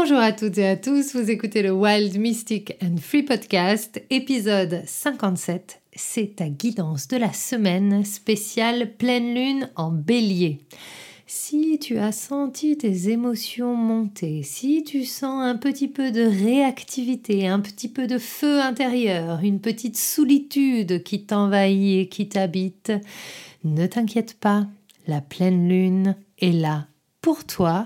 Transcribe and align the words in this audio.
Bonjour 0.00 0.18
à 0.18 0.30
toutes 0.30 0.58
et 0.58 0.68
à 0.68 0.76
tous, 0.76 1.16
vous 1.16 1.28
écoutez 1.28 1.60
le 1.60 1.72
Wild 1.72 2.16
Mystic 2.20 2.76
and 2.80 2.98
Free 2.98 3.24
Podcast, 3.24 4.00
épisode 4.10 4.80
57. 4.86 5.80
C'est 5.92 6.36
ta 6.36 6.48
guidance 6.48 7.08
de 7.08 7.16
la 7.16 7.32
semaine 7.32 8.04
spéciale 8.04 8.92
pleine 8.96 9.34
lune 9.34 9.68
en 9.74 9.90
bélier. 9.90 10.60
Si 11.26 11.80
tu 11.80 11.98
as 11.98 12.12
senti 12.12 12.78
tes 12.78 13.10
émotions 13.10 13.74
monter, 13.74 14.44
si 14.44 14.84
tu 14.84 15.04
sens 15.04 15.42
un 15.42 15.56
petit 15.56 15.88
peu 15.88 16.12
de 16.12 16.22
réactivité, 16.22 17.48
un 17.48 17.58
petit 17.58 17.88
peu 17.88 18.06
de 18.06 18.18
feu 18.18 18.60
intérieur, 18.60 19.40
une 19.42 19.60
petite 19.60 19.96
solitude 19.96 21.02
qui 21.02 21.24
t'envahit 21.26 22.02
et 22.02 22.08
qui 22.08 22.28
t'habite, 22.28 22.92
ne 23.64 23.84
t'inquiète 23.88 24.34
pas, 24.34 24.68
la 25.08 25.20
pleine 25.20 25.68
lune 25.68 26.14
est 26.38 26.52
là 26.52 26.86
pour 27.20 27.44
toi 27.44 27.84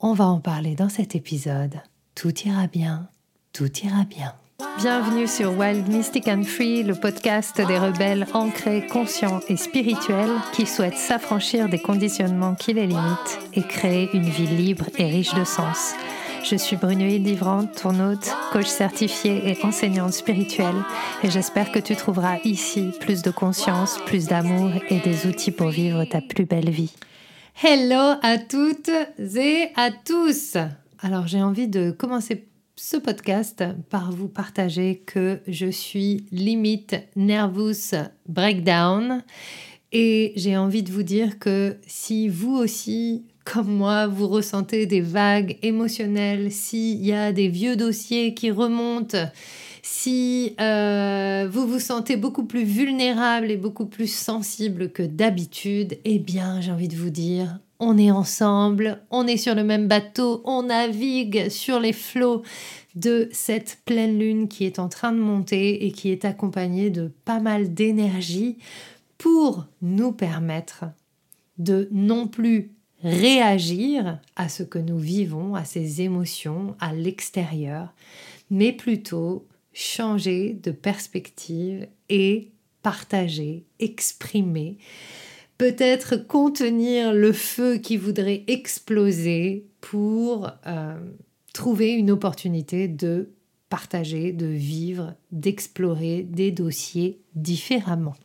on 0.00 0.12
va 0.12 0.26
en 0.26 0.40
parler 0.40 0.74
dans 0.74 0.88
cet 0.88 1.14
épisode. 1.14 1.80
Tout 2.14 2.32
ira 2.44 2.66
bien, 2.66 3.08
tout 3.52 3.70
ira 3.82 4.04
bien. 4.04 4.34
Bienvenue 4.78 5.26
sur 5.26 5.56
Wild 5.56 5.88
Mystic 5.88 6.28
and 6.28 6.44
Free, 6.44 6.82
le 6.82 6.94
podcast 6.94 7.56
des 7.56 7.78
rebelles 7.78 8.26
ancrés, 8.32 8.86
conscients 8.86 9.40
et 9.48 9.56
spirituels 9.56 10.36
qui 10.52 10.66
souhaitent 10.66 10.96
s'affranchir 10.96 11.68
des 11.68 11.80
conditionnements 11.80 12.54
qui 12.54 12.72
les 12.72 12.86
limitent 12.86 13.38
et 13.54 13.62
créer 13.62 14.08
une 14.14 14.28
vie 14.28 14.46
libre 14.46 14.86
et 14.98 15.06
riche 15.06 15.34
de 15.34 15.44
sens. 15.44 15.94
Je 16.44 16.54
suis 16.54 16.76
Brunoïde 16.76 17.26
Livrante, 17.26 17.82
ton 17.82 17.98
hôte, 17.98 18.32
coach 18.52 18.66
certifié 18.66 19.50
et 19.50 19.64
enseignante 19.64 20.12
spirituelle, 20.12 20.84
et 21.24 21.30
j'espère 21.30 21.72
que 21.72 21.80
tu 21.80 21.96
trouveras 21.96 22.38
ici 22.44 22.92
plus 23.00 23.22
de 23.22 23.30
conscience, 23.30 23.98
plus 24.06 24.26
d'amour 24.26 24.70
et 24.88 25.00
des 25.00 25.26
outils 25.26 25.50
pour 25.50 25.68
vivre 25.68 26.04
ta 26.04 26.20
plus 26.20 26.46
belle 26.46 26.70
vie. 26.70 26.92
Hello 27.60 28.16
à 28.22 28.38
toutes 28.38 28.88
et 29.18 29.70
à 29.74 29.90
tous. 29.90 30.56
Alors 31.00 31.26
j'ai 31.26 31.42
envie 31.42 31.66
de 31.66 31.90
commencer 31.90 32.46
ce 32.76 32.96
podcast 32.96 33.64
par 33.90 34.12
vous 34.12 34.28
partager 34.28 35.02
que 35.04 35.40
je 35.48 35.66
suis 35.66 36.24
limite 36.30 36.94
nervous 37.16 37.96
breakdown 38.28 39.24
et 39.90 40.34
j'ai 40.36 40.56
envie 40.56 40.84
de 40.84 40.92
vous 40.92 41.02
dire 41.02 41.40
que 41.40 41.76
si 41.84 42.28
vous 42.28 42.54
aussi 42.54 43.24
comme 43.52 43.74
moi, 43.74 44.06
vous 44.06 44.28
ressentez 44.28 44.84
des 44.84 45.00
vagues 45.00 45.56
émotionnelles, 45.62 46.52
s'il 46.52 47.04
y 47.04 47.14
a 47.14 47.32
des 47.32 47.48
vieux 47.48 47.76
dossiers 47.76 48.34
qui 48.34 48.50
remontent, 48.50 49.16
si 49.90 50.54
euh, 50.60 51.48
vous 51.50 51.66
vous 51.66 51.78
sentez 51.78 52.16
beaucoup 52.16 52.44
plus 52.44 52.62
vulnérable 52.62 53.50
et 53.50 53.56
beaucoup 53.56 53.86
plus 53.86 54.12
sensible 54.12 54.92
que 54.92 55.02
d'habitude, 55.02 55.98
eh 56.04 56.18
bien, 56.18 56.60
j'ai 56.60 56.70
envie 56.70 56.88
de 56.88 56.96
vous 56.96 57.08
dire, 57.08 57.58
on 57.80 57.96
est 57.96 58.10
ensemble, 58.10 59.00
on 59.10 59.26
est 59.26 59.38
sur 59.38 59.54
le 59.54 59.64
même 59.64 59.88
bateau, 59.88 60.42
on 60.44 60.64
navigue 60.64 61.48
sur 61.48 61.80
les 61.80 61.94
flots 61.94 62.42
de 62.96 63.30
cette 63.32 63.78
pleine 63.86 64.18
lune 64.18 64.48
qui 64.48 64.66
est 64.66 64.78
en 64.78 64.90
train 64.90 65.10
de 65.10 65.20
monter 65.20 65.86
et 65.86 65.90
qui 65.90 66.10
est 66.10 66.26
accompagnée 66.26 66.90
de 66.90 67.10
pas 67.24 67.40
mal 67.40 67.72
d'énergie 67.72 68.58
pour 69.16 69.64
nous 69.80 70.12
permettre 70.12 70.84
de 71.56 71.88
non 71.92 72.28
plus 72.28 72.72
réagir 73.02 74.20
à 74.36 74.50
ce 74.50 74.64
que 74.64 74.78
nous 74.78 74.98
vivons, 74.98 75.54
à 75.54 75.64
ces 75.64 76.02
émotions 76.02 76.76
à 76.78 76.92
l'extérieur, 76.92 77.94
mais 78.50 78.72
plutôt 78.72 79.46
changer 79.78 80.58
de 80.60 80.72
perspective 80.72 81.86
et 82.08 82.50
partager, 82.82 83.64
exprimer, 83.78 84.76
peut-être 85.56 86.16
contenir 86.16 87.12
le 87.12 87.32
feu 87.32 87.76
qui 87.78 87.96
voudrait 87.96 88.42
exploser 88.48 89.66
pour 89.80 90.50
euh, 90.66 90.98
trouver 91.54 91.92
une 91.92 92.10
opportunité 92.10 92.88
de 92.88 93.30
partager, 93.68 94.32
de 94.32 94.46
vivre, 94.46 95.14
d'explorer 95.30 96.22
des 96.24 96.50
dossiers 96.50 97.20
différemment. 97.36 98.16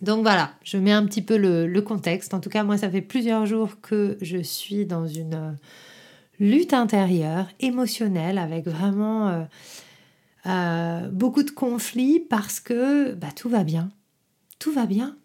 Donc 0.00 0.22
voilà, 0.22 0.52
je 0.64 0.78
mets 0.78 0.92
un 0.92 1.04
petit 1.04 1.22
peu 1.22 1.36
le, 1.36 1.80
contexte. 1.82 2.32
En 2.32 2.40
tout 2.40 2.50
cas, 2.50 2.64
moi, 2.64 2.78
ça 2.78 2.88
fait 2.88 3.02
plusieurs 3.02 3.44
jours 3.44 3.78
que 3.82 4.16
je 4.22 4.38
suis 4.38 4.86
dans 4.86 5.06
une 5.06 5.34
euh, 5.34 5.52
lutte 6.40 6.72
intérieure, 6.72 7.48
émotionnelle, 7.60 8.38
avec 8.38 8.66
vraiment 8.66 9.28
euh, 9.28 9.42
euh, 10.46 11.08
beaucoup 11.10 11.42
de 11.42 11.50
conflits 11.50 12.20
parce 12.20 12.60
que 12.60 13.14
bah, 13.14 13.28
tout 13.34 13.48
va 13.48 13.64
bien. 13.64 13.90
Tout 14.58 14.72
va 14.72 14.86
bien. 14.86 15.16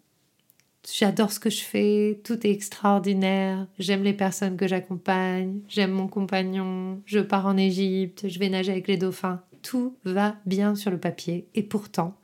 J'adore 0.90 1.32
ce 1.32 1.40
que 1.40 1.50
je 1.50 1.60
fais, 1.60 2.20
tout 2.24 2.46
est 2.46 2.50
extraordinaire, 2.50 3.66
j'aime 3.78 4.04
les 4.04 4.14
personnes 4.14 4.56
que 4.56 4.66
j'accompagne, 4.66 5.60
j'aime 5.68 5.90
mon 5.90 6.08
compagnon, 6.08 7.02
je 7.04 7.18
pars 7.18 7.46
en 7.46 7.58
Égypte, 7.58 8.26
je 8.26 8.38
vais 8.38 8.48
nager 8.48 8.72
avec 8.72 8.88
les 8.88 8.96
dauphins. 8.96 9.42
Tout 9.62 9.96
va 10.04 10.36
bien 10.46 10.74
sur 10.74 10.90
le 10.90 10.98
papier. 10.98 11.46
Et 11.54 11.62
pourtant, 11.62 12.14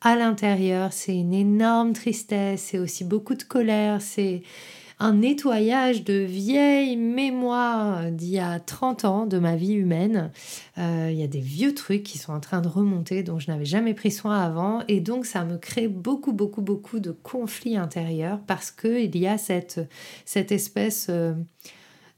à 0.00 0.14
l'intérieur, 0.14 0.92
c'est 0.92 1.16
une 1.16 1.34
énorme 1.34 1.92
tristesse, 1.92 2.62
c'est 2.62 2.78
aussi 2.78 3.04
beaucoup 3.04 3.34
de 3.34 3.42
colère, 3.42 4.00
c'est 4.00 4.42
un 5.00 5.14
nettoyage 5.14 6.02
de 6.04 6.14
vieilles 6.14 6.96
mémoires 6.96 8.10
d'il 8.10 8.30
y 8.30 8.38
a 8.38 8.58
30 8.58 9.04
ans 9.04 9.26
de 9.26 9.38
ma 9.38 9.56
vie 9.56 9.74
humaine. 9.74 10.30
Euh, 10.78 11.08
il 11.10 11.18
y 11.18 11.22
a 11.22 11.28
des 11.28 11.40
vieux 11.40 11.74
trucs 11.74 12.02
qui 12.02 12.18
sont 12.18 12.32
en 12.32 12.40
train 12.40 12.60
de 12.60 12.68
remonter 12.68 13.22
dont 13.22 13.38
je 13.38 13.50
n'avais 13.50 13.64
jamais 13.64 13.94
pris 13.94 14.10
soin 14.10 14.38
avant 14.38 14.82
et 14.88 15.00
donc 15.00 15.26
ça 15.26 15.44
me 15.44 15.56
crée 15.56 15.88
beaucoup 15.88 16.32
beaucoup 16.32 16.62
beaucoup 16.62 16.98
de 16.98 17.12
conflits 17.12 17.76
intérieurs 17.76 18.40
parce 18.46 18.70
qu'il 18.70 19.16
y 19.16 19.26
a 19.26 19.38
cette, 19.38 19.80
cette 20.24 20.52
espèce... 20.52 21.06
Euh, 21.10 21.34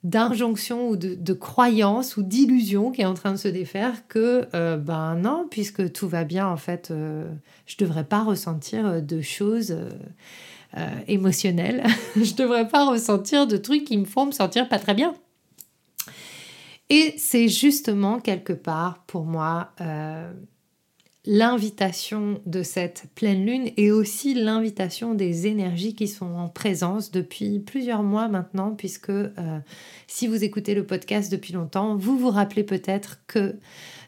d'injonction 0.02 0.88
ou 0.88 0.96
de, 0.96 1.32
croyance 1.34 2.16
ou 2.16 2.22
d'illusion 2.22 2.90
qui 2.90 3.02
est 3.02 3.04
en 3.04 3.12
train 3.12 3.32
de 3.32 3.36
se 3.36 3.48
défaire 3.48 4.08
que 4.08 4.48
euh, 4.54 4.78
ben 4.78 5.14
non 5.16 5.46
puisque 5.50 5.92
tout 5.92 6.08
va 6.08 6.24
bien 6.24 6.48
en 6.48 6.56
fait 6.56 6.90
je 7.66 7.76
devrais 7.76 8.04
pas 8.04 8.24
ressentir 8.24 9.02
de 9.02 9.20
choses 9.20 9.72
euh, 9.72 9.90
émotionnel, 11.08 11.84
je 12.16 12.34
devrais 12.34 12.69
pas 12.69 12.88
ressentir 12.88 13.47
de 13.47 13.56
trucs 13.56 13.84
qui 13.84 13.97
me 13.98 14.04
font 14.04 14.26
me 14.26 14.32
sentir 14.32 14.69
pas 14.69 14.78
très 14.78 14.94
bien. 14.94 15.14
Et 16.91 17.14
c'est 17.16 17.48
justement 17.48 18.19
quelque 18.19 18.53
part 18.53 19.04
pour 19.06 19.25
moi 19.25 19.70
euh, 19.81 20.28
l'invitation 21.25 22.41
de 22.47 22.64
cette 22.64 23.04
pleine 23.14 23.47
lune 23.47 23.70
et 23.76 23.92
aussi 23.92 24.34
l'invitation 24.34 25.14
des 25.14 25.47
énergies 25.47 25.94
qui 25.94 26.08
sont 26.08 26.34
en 26.34 26.48
présence 26.48 27.12
depuis 27.12 27.60
plusieurs 27.60 28.02
mois 28.02 28.26
maintenant, 28.26 28.75
puisque 28.75 29.10
euh, 29.10 29.31
si 30.08 30.26
vous 30.26 30.42
écoutez 30.42 30.75
le 30.75 30.84
podcast 30.84 31.31
depuis 31.31 31.52
longtemps, 31.52 31.94
vous 31.97 32.19
vous 32.19 32.31
rappelez 32.31 32.64
peut-être 32.64 33.20
que 33.28 33.54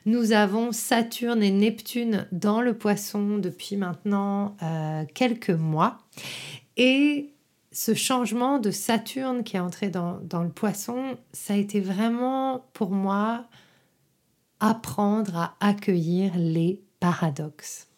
nous 0.04 0.32
avons 0.32 0.72
Saturne 0.72 1.42
et 1.42 1.50
Neptune 1.50 2.26
dans 2.32 2.60
le 2.60 2.76
poisson 2.76 3.38
depuis 3.38 3.76
maintenant 3.76 4.56
euh, 4.62 5.04
quelques 5.14 5.50
mois. 5.50 5.98
Et 6.76 7.30
ce 7.70 7.94
changement 7.94 8.58
de 8.58 8.70
Saturne 8.70 9.44
qui 9.44 9.56
est 9.56 9.60
entré 9.60 9.88
dans, 9.88 10.20
dans 10.20 10.42
le 10.42 10.50
poisson, 10.50 11.16
ça 11.32 11.54
a 11.54 11.56
été 11.56 11.80
vraiment 11.80 12.66
pour 12.72 12.90
moi 12.90 13.46
apprendre 14.60 15.36
à 15.36 15.56
accueillir 15.60 16.32
les 16.36 16.80
paradoxes. 17.00 17.88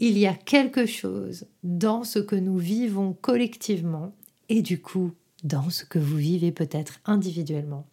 Il 0.00 0.18
y 0.18 0.26
a 0.26 0.34
quelque 0.34 0.86
chose 0.86 1.46
dans 1.62 2.04
ce 2.04 2.18
que 2.18 2.36
nous 2.36 2.58
vivons 2.58 3.14
collectivement 3.14 4.14
et 4.48 4.60
du 4.60 4.80
coup 4.80 5.12
dans 5.44 5.70
ce 5.70 5.84
que 5.84 5.98
vous 5.98 6.16
vivez 6.16 6.52
peut-être 6.52 7.00
individuellement 7.04 7.86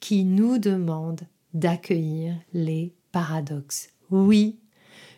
qui 0.00 0.24
nous 0.24 0.58
demande 0.58 1.20
d'accueillir 1.54 2.34
les 2.52 2.94
paradoxes. 3.12 3.90
Oui, 4.10 4.58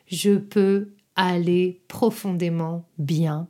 je 0.07 0.37
peux 0.37 0.95
aller 1.17 1.83
profondément 1.89 2.89
bien 2.99 3.49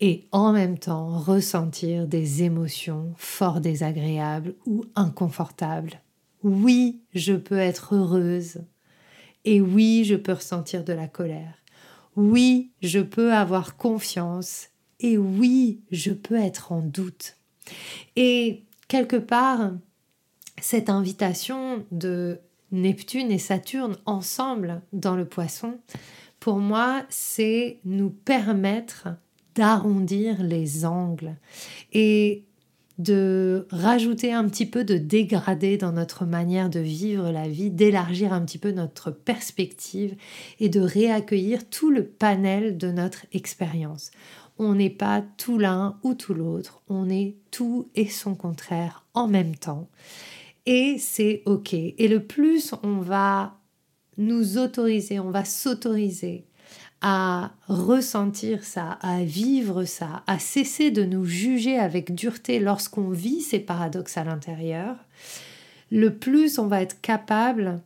et 0.00 0.26
en 0.32 0.52
même 0.52 0.78
temps 0.78 1.18
ressentir 1.18 2.08
des 2.08 2.42
émotions 2.42 3.14
fort 3.16 3.60
désagréables 3.60 4.54
ou 4.66 4.84
inconfortables. 4.96 6.00
Oui, 6.42 7.02
je 7.14 7.34
peux 7.34 7.58
être 7.58 7.94
heureuse 7.94 8.62
et 9.44 9.60
oui, 9.60 10.04
je 10.04 10.16
peux 10.16 10.32
ressentir 10.32 10.84
de 10.84 10.92
la 10.92 11.08
colère. 11.08 11.54
Oui, 12.16 12.72
je 12.82 12.98
peux 12.98 13.32
avoir 13.32 13.76
confiance 13.76 14.68
et 15.00 15.16
oui, 15.18 15.82
je 15.90 16.12
peux 16.12 16.36
être 16.36 16.72
en 16.72 16.80
doute. 16.80 17.36
Et 18.16 18.64
quelque 18.88 19.16
part, 19.16 19.72
cette 20.60 20.90
invitation 20.90 21.84
de 21.90 22.38
Neptune 22.70 23.30
et 23.30 23.38
Saturne 23.38 23.96
ensemble 24.06 24.82
dans 24.92 25.16
le 25.16 25.24
poisson, 25.24 25.78
pour 26.40 26.56
moi, 26.56 27.04
c'est 27.08 27.78
nous 27.84 28.10
permettre 28.10 29.08
d'arrondir 29.54 30.42
les 30.42 30.84
angles 30.84 31.36
et 31.92 32.44
de 32.98 33.66
rajouter 33.70 34.32
un 34.32 34.48
petit 34.48 34.66
peu 34.66 34.84
de 34.84 34.96
dégradé 34.96 35.76
dans 35.76 35.92
notre 35.92 36.24
manière 36.24 36.70
de 36.70 36.80
vivre 36.80 37.30
la 37.30 37.48
vie, 37.48 37.70
d'élargir 37.70 38.32
un 38.32 38.42
petit 38.42 38.58
peu 38.58 38.70
notre 38.70 39.10
perspective 39.10 40.14
et 40.60 40.68
de 40.68 40.80
réaccueillir 40.80 41.68
tout 41.68 41.90
le 41.90 42.04
panel 42.04 42.76
de 42.76 42.90
notre 42.90 43.26
expérience. 43.32 44.10
On 44.58 44.74
n'est 44.74 44.90
pas 44.90 45.22
tout 45.36 45.58
l'un 45.58 45.98
ou 46.02 46.14
tout 46.14 46.34
l'autre, 46.34 46.82
on 46.88 47.08
est 47.08 47.36
tout 47.50 47.88
et 47.94 48.08
son 48.08 48.34
contraire 48.34 49.04
en 49.14 49.26
même 49.26 49.56
temps. 49.56 49.88
Et 50.66 50.96
c'est 50.98 51.42
OK. 51.46 51.74
Et 51.74 52.08
le 52.08 52.24
plus 52.24 52.74
on 52.82 53.00
va 53.00 53.58
nous 54.18 54.58
autoriser, 54.58 55.18
on 55.20 55.30
va 55.30 55.44
s'autoriser 55.44 56.44
à 57.00 57.50
ressentir 57.66 58.62
ça, 58.62 58.92
à 59.02 59.24
vivre 59.24 59.84
ça, 59.84 60.22
à 60.28 60.38
cesser 60.38 60.92
de 60.92 61.04
nous 61.04 61.24
juger 61.24 61.78
avec 61.78 62.14
dureté 62.14 62.60
lorsqu'on 62.60 63.10
vit 63.10 63.40
ces 63.40 63.58
paradoxes 63.58 64.16
à 64.16 64.24
l'intérieur, 64.24 64.94
le 65.90 66.14
plus 66.14 66.58
on 66.58 66.68
va 66.68 66.80
être 66.80 67.00
capable 67.00 67.80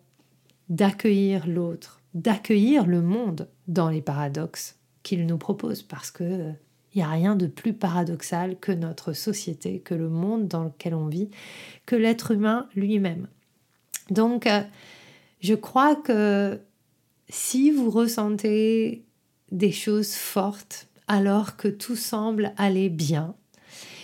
d'accueillir 0.68 1.46
l'autre, 1.46 2.02
d'accueillir 2.14 2.86
le 2.86 3.00
monde 3.00 3.48
dans 3.68 3.88
les 3.88 4.02
paradoxes 4.02 4.76
qu'il 5.02 5.26
nous 5.26 5.38
propose, 5.38 5.82
parce 5.82 6.10
que 6.10 6.52
il 6.96 7.00
n'y 7.00 7.04
a 7.04 7.10
rien 7.10 7.36
de 7.36 7.46
plus 7.46 7.74
paradoxal 7.74 8.58
que 8.58 8.72
notre 8.72 9.12
société, 9.12 9.80
que 9.80 9.94
le 9.94 10.08
monde 10.08 10.48
dans 10.48 10.64
lequel 10.64 10.94
on 10.94 11.08
vit, 11.08 11.28
que 11.84 11.94
l'être 11.94 12.30
humain 12.30 12.70
lui-même. 12.74 13.28
Donc, 14.08 14.46
euh, 14.46 14.62
je 15.40 15.54
crois 15.54 15.94
que 15.94 16.58
si 17.28 17.70
vous 17.70 17.90
ressentez 17.90 19.04
des 19.52 19.72
choses 19.72 20.14
fortes 20.14 20.88
alors 21.06 21.58
que 21.58 21.68
tout 21.68 21.96
semble 21.96 22.54
aller 22.56 22.88
bien, 22.88 23.34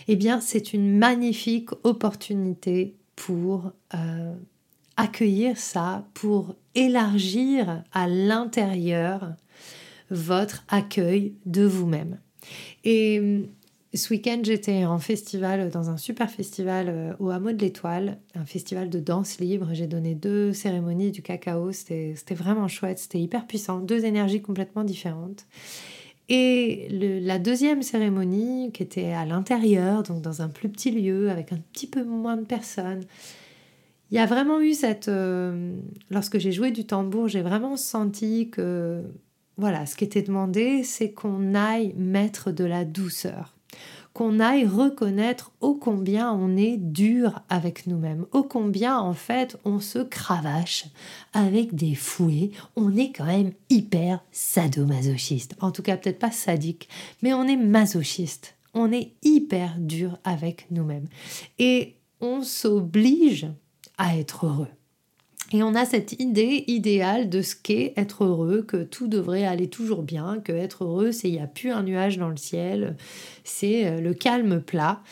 eh 0.07 0.17
bien 0.17 0.43
c'est 0.43 0.75
une 0.75 0.99
magnifique 0.99 1.71
opportunité 1.85 2.95
pour 3.17 3.73
euh, 3.95 4.35
accueillir 4.99 5.57
ça, 5.57 6.05
pour 6.13 6.57
élargir 6.75 7.85
à 7.93 8.07
l'intérieur 8.07 9.33
votre 10.11 10.65
accueil 10.69 11.33
de 11.47 11.65
vous-même. 11.65 12.19
Et 12.85 13.47
ce 13.95 14.15
week-end, 14.15 14.41
j'étais 14.43 14.87
en 14.87 14.99
festival, 14.99 15.69
dans 15.71 15.91
un 15.91 15.99
super 15.99 16.31
festival 16.31 16.87
euh, 16.89 17.13
au 17.19 17.29
Hameau 17.29 17.53
de 17.53 17.59
l'Étoile, 17.59 18.19
un 18.35 18.47
festival 18.47 18.89
de 18.89 18.99
danse 19.01 19.39
libre. 19.39 19.69
J'ai 19.73 19.87
donné 19.87 20.15
deux 20.15 20.55
cérémonies 20.55 21.11
du 21.11 21.21
cacao. 21.21 21.73
C'était 21.73 22.15
vraiment 22.31 22.69
chouette, 22.69 22.99
c'était 22.99 23.21
hyper 23.21 23.47
puissant, 23.47 23.81
deux 23.81 24.07
énergies 24.07 24.41
complètement 24.41 24.85
différentes. 24.85 25.47
Et 26.31 26.89
la 27.23 27.39
deuxième 27.39 27.83
cérémonie, 27.83 28.71
qui 28.73 28.83
était 28.83 29.13
à 29.13 29.27
l'intérieur, 29.27 30.03
donc 30.03 30.23
dans 30.23 30.41
un 30.41 30.49
plus 30.49 30.71
petit 30.71 30.91
lieu, 30.91 31.31
avec 31.31 31.53
un 31.53 31.59
petit 31.73 31.87
peu 31.87 32.03
moins 32.05 32.39
de 32.39 32.47
personnes, 32.47 33.03
il 34.11 34.15
y 34.17 34.19
a 34.19 34.27
vraiment 34.27 34.61
eu 34.61 34.73
cette... 34.73 35.09
Euh, 35.09 35.77
lorsque 36.11 36.39
j'ai 36.39 36.53
joué 36.53 36.71
du 36.71 36.87
tambour, 36.87 37.29
j'ai 37.29 37.43
vraiment 37.43 37.77
senti 37.77 38.49
que, 38.49 39.03
voilà, 39.63 39.87
ce 39.87 39.95
qui 39.95 40.03
était 40.03 40.23
demandé, 40.23 40.83
c'est 40.83 41.13
qu'on 41.13 41.55
aille 41.55 41.95
mettre 41.97 42.51
de 42.51 42.65
la 42.65 42.85
douceur 42.85 43.55
qu'on 44.13 44.41
aille 44.41 44.67
reconnaître 44.67 45.53
ô 45.61 45.75
combien 45.75 46.33
on 46.33 46.57
est 46.57 46.77
dur 46.77 47.41
avec 47.49 47.87
nous-mêmes, 47.87 48.27
ô 48.33 48.43
combien 48.43 48.99
en 48.99 49.15
fait 49.15 49.57
on 49.65 49.79
se 49.79 50.01
cravache 50.01 50.87
avec 51.33 51.77
des 51.77 51.95
fouets, 51.95 52.51
on 52.75 52.97
est 52.97 53.13
quand 53.13 53.25
même 53.25 53.53
hyper 53.71 54.23
sadomasochiste. 54.33 55.55
En 55.61 55.71
tout 55.71 55.83
cas, 55.83 55.97
peut-être 55.97 56.19
pas 56.19 56.33
sadique, 56.33 56.89
mais 57.23 57.33
on 57.33 57.45
est 57.45 57.57
masochiste. 57.57 58.57
On 58.75 58.91
est 58.91 59.13
hyper 59.23 59.77
dur 59.79 60.19
avec 60.25 60.67
nous-mêmes. 60.71 61.09
Et 61.59 61.95
on 62.21 62.43
s'oblige 62.43 63.47
à 63.97 64.19
être 64.19 64.45
heureux. 64.45 64.69
Et 65.55 65.63
on 65.63 65.75
a 65.75 65.85
cette 65.85 66.13
idée 66.21 66.65
idéale 66.67 67.29
de 67.29 67.43
ce 67.43 67.55
qu'est 67.55 67.93
être 67.97 68.25
heureux, 68.25 68.63
que 68.63 68.83
tout 68.83 69.07
devrait 69.07 69.45
aller 69.45 69.69
toujours 69.69 70.03
bien, 70.03 70.41
que 70.43 70.53
être 70.53 70.85
heureux, 70.85 71.13
c'est 71.13 71.29
il 71.29 71.35
n'y 71.35 71.43
a 71.43 71.47
plus 71.47 71.71
un 71.71 71.83
nuage 71.83 72.17
dans 72.17 72.31
le 72.31 72.39
ciel, 72.39 72.97
c'est 73.45 73.87
euh, 73.87 74.01
le 74.01 74.15
calme 74.15 74.61
plat. 74.61 75.03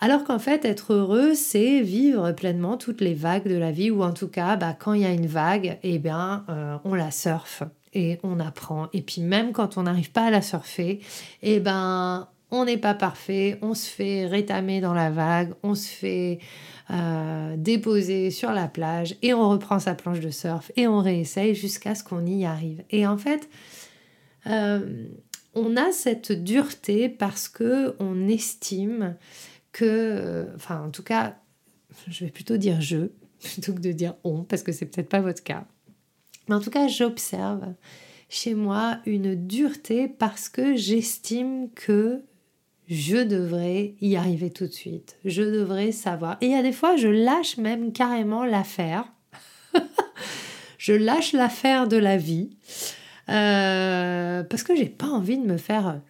Alors 0.00 0.24
qu'en 0.24 0.38
fait, 0.38 0.64
être 0.64 0.92
heureux, 0.92 1.34
c'est 1.34 1.80
vivre 1.80 2.30
pleinement 2.32 2.76
toutes 2.76 3.00
les 3.00 3.14
vagues 3.14 3.48
de 3.48 3.56
la 3.56 3.72
vie, 3.72 3.90
ou 3.90 4.02
en 4.02 4.12
tout 4.12 4.28
cas, 4.28 4.54
bah, 4.56 4.76
quand 4.78 4.92
il 4.92 5.02
y 5.02 5.06
a 5.06 5.12
une 5.12 5.26
vague, 5.26 5.78
eh 5.82 5.98
bien, 5.98 6.44
euh, 6.48 6.76
on 6.84 6.94
la 6.94 7.10
surfe 7.10 7.64
et 7.94 8.18
on 8.22 8.38
apprend. 8.38 8.88
Et 8.92 9.02
puis 9.02 9.22
même 9.22 9.52
quand 9.52 9.76
on 9.76 9.84
n'arrive 9.84 10.12
pas 10.12 10.26
à 10.26 10.30
la 10.30 10.42
surfer, 10.42 11.00
eh 11.42 11.58
ben, 11.58 12.28
on 12.54 12.64
n'est 12.64 12.78
pas 12.78 12.94
parfait, 12.94 13.58
on 13.62 13.74
se 13.74 13.88
fait 13.88 14.26
rétamer 14.26 14.80
dans 14.80 14.94
la 14.94 15.10
vague, 15.10 15.54
on 15.62 15.74
se 15.74 15.88
fait 15.88 16.38
euh, 16.90 17.56
déposer 17.56 18.30
sur 18.30 18.52
la 18.52 18.68
plage 18.68 19.16
et 19.22 19.34
on 19.34 19.48
reprend 19.48 19.78
sa 19.78 19.94
planche 19.94 20.20
de 20.20 20.30
surf 20.30 20.70
et 20.76 20.86
on 20.86 21.00
réessaye 21.00 21.54
jusqu'à 21.54 21.94
ce 21.94 22.04
qu'on 22.04 22.24
y 22.24 22.44
arrive. 22.44 22.84
Et 22.90 23.06
en 23.06 23.18
fait, 23.18 23.48
euh, 24.46 25.08
on 25.54 25.76
a 25.76 25.90
cette 25.92 26.32
dureté 26.32 27.08
parce 27.08 27.48
que 27.48 27.96
on 27.98 28.28
estime 28.28 29.16
que, 29.72 30.46
enfin 30.54 30.82
en 30.82 30.90
tout 30.90 31.02
cas, 31.02 31.36
je 32.08 32.24
vais 32.24 32.30
plutôt 32.30 32.56
dire 32.56 32.80
je 32.80 33.08
plutôt 33.42 33.74
que 33.74 33.80
de 33.80 33.92
dire 33.92 34.14
on 34.22 34.44
parce 34.44 34.62
que 34.62 34.72
c'est 34.72 34.86
peut-être 34.86 35.08
pas 35.08 35.20
votre 35.20 35.42
cas. 35.42 35.64
Mais 36.48 36.54
en 36.54 36.60
tout 36.60 36.70
cas, 36.70 36.86
j'observe 36.86 37.74
chez 38.28 38.54
moi 38.54 38.98
une 39.06 39.34
dureté 39.34 40.08
parce 40.08 40.48
que 40.48 40.76
j'estime 40.76 41.70
que 41.74 42.22
je 42.88 43.16
devrais 43.16 43.94
y 44.00 44.16
arriver 44.16 44.50
tout 44.50 44.66
de 44.66 44.72
suite. 44.72 45.16
Je 45.24 45.42
devrais 45.42 45.92
savoir. 45.92 46.36
Et 46.40 46.46
il 46.46 46.52
y 46.52 46.56
a 46.56 46.62
des 46.62 46.72
fois, 46.72 46.96
je 46.96 47.08
lâche 47.08 47.56
même 47.56 47.92
carrément 47.92 48.44
l'affaire. 48.44 49.06
je 50.78 50.92
lâche 50.92 51.32
l'affaire 51.32 51.88
de 51.88 51.96
la 51.96 52.16
vie. 52.16 52.50
Euh, 53.30 54.42
parce 54.42 54.62
que 54.62 54.76
j'ai 54.76 54.88
pas 54.88 55.06
envie 55.06 55.38
de 55.38 55.46
me 55.46 55.56
faire 55.56 56.00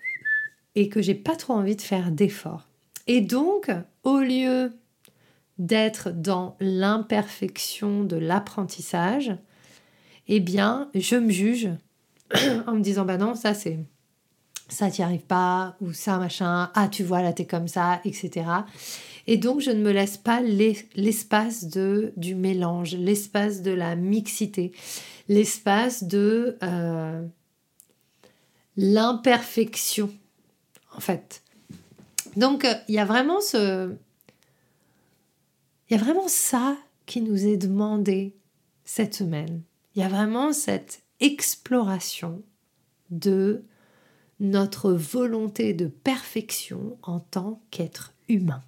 et 0.75 0.89
que 0.89 1.01
j'ai 1.01 1.15
pas 1.15 1.37
trop 1.37 1.55
envie 1.55 1.77
de 1.77 1.83
faire 1.83 2.11
d'efforts. 2.11 2.69
Et 3.07 3.21
donc, 3.21 3.71
au 4.03 4.19
lieu 4.19 4.73
d'être 5.59 6.11
dans 6.11 6.57
l'imperfection 6.59 8.03
de 8.03 8.17
l'apprentissage, 8.17 9.37
eh 10.27 10.41
bien, 10.41 10.91
je 10.95 11.17
me 11.17 11.31
juge 11.31 11.69
en 12.67 12.73
me 12.73 12.81
disant 12.81 13.05
bah 13.05 13.19
non, 13.19 13.35
ça 13.35 13.55
c'est 13.55 13.79
ça 14.69 14.91
t'y 14.91 15.03
arrive 15.03 15.23
pas, 15.23 15.77
ou 15.81 15.93
ça 15.93 16.19
machin, 16.19 16.71
ah 16.75 16.89
tu 16.89 17.05
vois 17.05 17.23
là 17.23 17.33
t'es 17.33 17.47
comme 17.47 17.69
ça, 17.69 18.01
etc. 18.05 18.47
Et 19.27 19.37
donc 19.37 19.61
je 19.61 19.71
ne 19.71 19.83
me 19.83 19.93
laisse 19.93 20.17
pas 20.17 20.41
l'espace 20.41 21.65
de 21.65 22.13
du 22.17 22.35
mélange, 22.35 22.95
l'espace 22.95 23.63
de 23.63 23.71
la 23.71 23.97
mixité, 23.97 24.73
l'espace 25.29 26.05
de 26.05 26.59
euh, 26.63 27.25
l'imperfection, 28.77 30.11
en 30.95 31.01
fait. 31.01 31.43
Donc 32.37 32.65
euh, 32.65 32.75
il 32.89 32.95
y 32.95 32.99
a 32.99 33.05
vraiment 33.05 33.41
ce, 33.41 33.95
il 35.89 35.97
y 35.97 36.01
a 36.01 36.03
vraiment 36.03 36.29
ça 36.29 36.77
qui 37.07 37.21
nous 37.21 37.47
est 37.47 37.57
demandé 37.57 38.35
cette 38.85 39.15
semaine. 39.15 39.63
Il 39.95 40.03
y 40.03 40.05
a 40.05 40.09
vraiment 40.09 40.53
cette 40.53 41.03
exploration 41.21 42.43
de 43.11 43.65
notre 44.41 44.93
volonté 44.93 45.75
de 45.75 45.87
perfection 45.87 46.99
en 47.03 47.21
tant 47.21 47.63
qu'être 47.71 48.15
humain. 48.29 48.63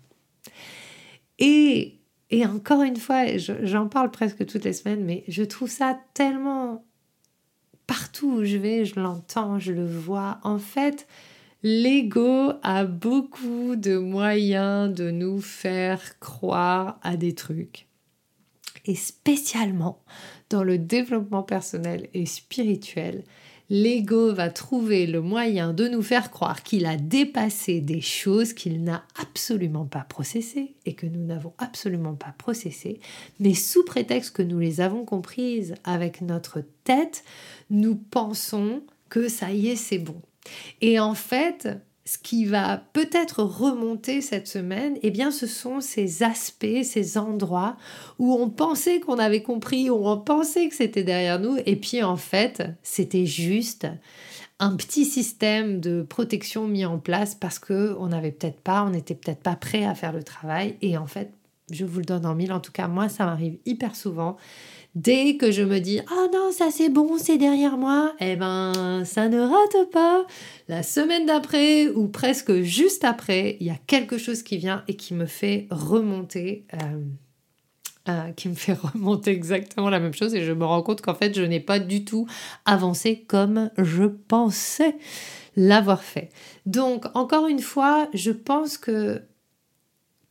Et, 1.38 1.98
et 2.30 2.46
encore 2.46 2.82
une 2.82 2.96
fois, 2.96 3.36
j'en 3.36 3.88
parle 3.88 4.10
presque 4.10 4.46
toutes 4.46 4.64
les 4.64 4.72
semaines, 4.72 5.04
mais 5.04 5.24
je 5.28 5.42
trouve 5.42 5.70
ça 5.70 5.98
tellement... 6.14 6.84
Partout 7.86 8.38
où 8.38 8.44
je 8.44 8.56
vais, 8.56 8.84
je 8.84 8.98
l'entends, 8.98 9.60
je 9.60 9.72
le 9.72 9.86
vois. 9.86 10.40
En 10.42 10.58
fait, 10.58 11.06
l'ego 11.62 12.50
a 12.64 12.84
beaucoup 12.84 13.76
de 13.76 13.96
moyens 13.96 14.92
de 14.92 15.12
nous 15.12 15.40
faire 15.40 16.18
croire 16.18 16.98
à 17.02 17.16
des 17.16 17.36
trucs. 17.36 17.86
Et 18.86 18.96
spécialement 18.96 20.02
dans 20.50 20.64
le 20.64 20.78
développement 20.78 21.44
personnel 21.44 22.08
et 22.12 22.26
spirituel, 22.26 23.22
l'ego 23.68 24.32
va 24.32 24.50
trouver 24.50 25.06
le 25.06 25.20
moyen 25.20 25.72
de 25.72 25.88
nous 25.88 26.02
faire 26.02 26.30
croire 26.30 26.62
qu'il 26.62 26.86
a 26.86 26.96
dépassé 26.96 27.80
des 27.80 28.00
choses 28.00 28.52
qu'il 28.52 28.84
n'a 28.84 29.04
absolument 29.20 29.86
pas 29.86 30.06
processées 30.08 30.74
et 30.84 30.94
que 30.94 31.06
nous 31.06 31.24
n'avons 31.24 31.52
absolument 31.58 32.14
pas 32.14 32.34
processées, 32.38 33.00
mais 33.40 33.54
sous 33.54 33.84
prétexte 33.84 34.34
que 34.34 34.42
nous 34.42 34.58
les 34.58 34.80
avons 34.80 35.04
comprises 35.04 35.74
avec 35.84 36.20
notre 36.20 36.62
tête, 36.84 37.24
nous 37.70 37.96
pensons 37.96 38.82
que 39.08 39.28
ça 39.28 39.52
y 39.52 39.68
est, 39.68 39.76
c'est 39.76 39.98
bon. 39.98 40.20
Et 40.80 41.00
en 41.00 41.14
fait, 41.14 41.68
ce 42.06 42.18
qui 42.18 42.44
va 42.44 42.84
peut-être 42.92 43.42
remonter 43.42 44.20
cette 44.20 44.46
semaine, 44.46 44.96
eh 45.02 45.10
bien, 45.10 45.32
ce 45.32 45.48
sont 45.48 45.80
ces 45.80 46.22
aspects, 46.22 46.82
ces 46.84 47.18
endroits 47.18 47.76
où 48.20 48.32
on 48.32 48.48
pensait 48.48 49.00
qu'on 49.00 49.18
avait 49.18 49.42
compris, 49.42 49.90
où 49.90 50.06
on 50.06 50.16
pensait 50.16 50.68
que 50.68 50.76
c'était 50.76 51.02
derrière 51.02 51.40
nous, 51.40 51.58
et 51.66 51.74
puis 51.74 52.04
en 52.04 52.16
fait, 52.16 52.62
c'était 52.84 53.26
juste 53.26 53.88
un 54.60 54.76
petit 54.76 55.04
système 55.04 55.80
de 55.80 56.02
protection 56.02 56.68
mis 56.68 56.86
en 56.86 56.98
place 56.98 57.34
parce 57.34 57.58
que 57.58 57.96
on 57.98 58.06
n'avait 58.06 58.30
peut-être 58.30 58.60
pas, 58.60 58.84
on 58.84 58.90
n'était 58.90 59.16
peut-être 59.16 59.42
pas 59.42 59.56
prêt 59.56 59.84
à 59.84 59.96
faire 59.96 60.12
le 60.12 60.22
travail, 60.22 60.76
et 60.82 60.96
en 60.96 61.06
fait, 61.06 61.32
je 61.72 61.84
vous 61.84 61.98
le 61.98 62.04
donne 62.04 62.24
en 62.24 62.36
mille. 62.36 62.52
En 62.52 62.60
tout 62.60 62.70
cas, 62.70 62.86
moi, 62.86 63.08
ça 63.08 63.26
m'arrive 63.26 63.58
hyper 63.66 63.96
souvent 63.96 64.36
Dès 64.96 65.36
que 65.36 65.50
je 65.50 65.62
me 65.62 65.78
dis 65.78 66.00
ah 66.08 66.26
non 66.32 66.50
ça 66.52 66.70
c'est 66.70 66.88
bon 66.88 67.18
c'est 67.18 67.36
derrière 67.36 67.76
moi, 67.76 68.14
eh 68.18 68.34
ben 68.34 69.04
ça 69.04 69.28
ne 69.28 69.38
rate 69.40 69.90
pas. 69.92 70.26
La 70.68 70.82
semaine 70.82 71.26
d'après 71.26 71.88
ou 71.88 72.08
presque 72.08 72.62
juste 72.62 73.04
après, 73.04 73.58
il 73.60 73.66
y 73.66 73.70
a 73.70 73.76
quelque 73.86 74.16
chose 74.16 74.42
qui 74.42 74.56
vient 74.56 74.84
et 74.88 74.96
qui 74.96 75.12
me 75.12 75.26
fait 75.26 75.66
remonter 75.70 76.64
euh, 76.72 77.02
euh, 78.08 78.32
qui 78.32 78.48
me 78.48 78.54
fait 78.54 78.72
remonter 78.94 79.32
exactement 79.32 79.90
la 79.90 80.00
même 80.00 80.14
chose 80.14 80.34
et 80.34 80.42
je 80.42 80.52
me 80.52 80.64
rends 80.64 80.82
compte 80.82 81.02
qu'en 81.02 81.14
fait 81.14 81.36
je 81.36 81.42
n'ai 81.42 81.60
pas 81.60 81.78
du 81.78 82.06
tout 82.06 82.26
avancé 82.64 83.22
comme 83.28 83.70
je 83.76 84.04
pensais 84.04 84.96
l'avoir 85.56 86.02
fait. 86.02 86.30
Donc 86.64 87.04
encore 87.12 87.48
une 87.48 87.60
fois, 87.60 88.08
je 88.14 88.30
pense 88.30 88.78
que 88.78 89.20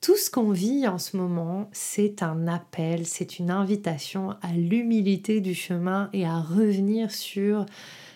tout 0.05 0.17
ce 0.17 0.29
qu'on 0.29 0.51
vit 0.51 0.87
en 0.87 0.99
ce 0.99 1.17
moment, 1.17 1.67
c'est 1.71 2.21
un 2.21 2.47
appel, 2.47 3.07
c'est 3.07 3.39
une 3.39 3.49
invitation 3.49 4.35
à 4.43 4.53
l'humilité 4.53 5.41
du 5.41 5.55
chemin 5.55 6.11
et 6.13 6.27
à 6.27 6.41
revenir 6.41 7.09
sur 7.09 7.65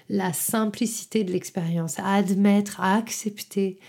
la 0.07 0.31
simplicité 0.31 1.23
de 1.23 1.31
l'expérience, 1.31 1.97
à 1.97 2.13
admettre, 2.13 2.79
à 2.79 2.93
accepter 2.95 3.79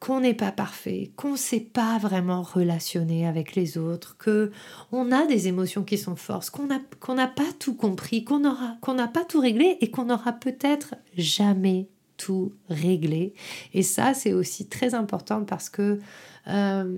qu'on 0.00 0.18
n'est 0.18 0.34
pas 0.34 0.50
parfait, 0.50 1.12
qu'on 1.14 1.32
ne 1.32 1.36
sait 1.36 1.60
pas 1.60 1.96
vraiment 1.98 2.42
relationner 2.42 3.24
avec 3.24 3.54
les 3.54 3.78
autres, 3.78 4.16
que 4.18 4.50
on 4.90 5.12
a 5.12 5.24
des 5.24 5.46
émotions 5.46 5.84
qui 5.84 5.96
sont 5.96 6.16
fortes, 6.16 6.50
qu'on 6.50 7.14
n'a 7.14 7.28
pas 7.28 7.52
tout 7.60 7.74
compris, 7.74 8.24
qu'on 8.24 8.42
qu'on 8.80 8.94
n'a 8.94 9.06
pas 9.06 9.24
tout 9.24 9.38
réglé 9.38 9.78
et 9.80 9.92
qu'on 9.92 10.06
n'aura 10.06 10.32
peut-être 10.32 10.96
jamais 11.16 11.86
tout 12.16 12.52
réglé. 12.68 13.32
Et 13.74 13.84
ça, 13.84 14.12
c'est 14.12 14.32
aussi 14.32 14.66
très 14.66 14.94
important 14.94 15.44
parce 15.44 15.68
que 15.68 16.00
euh, 16.48 16.96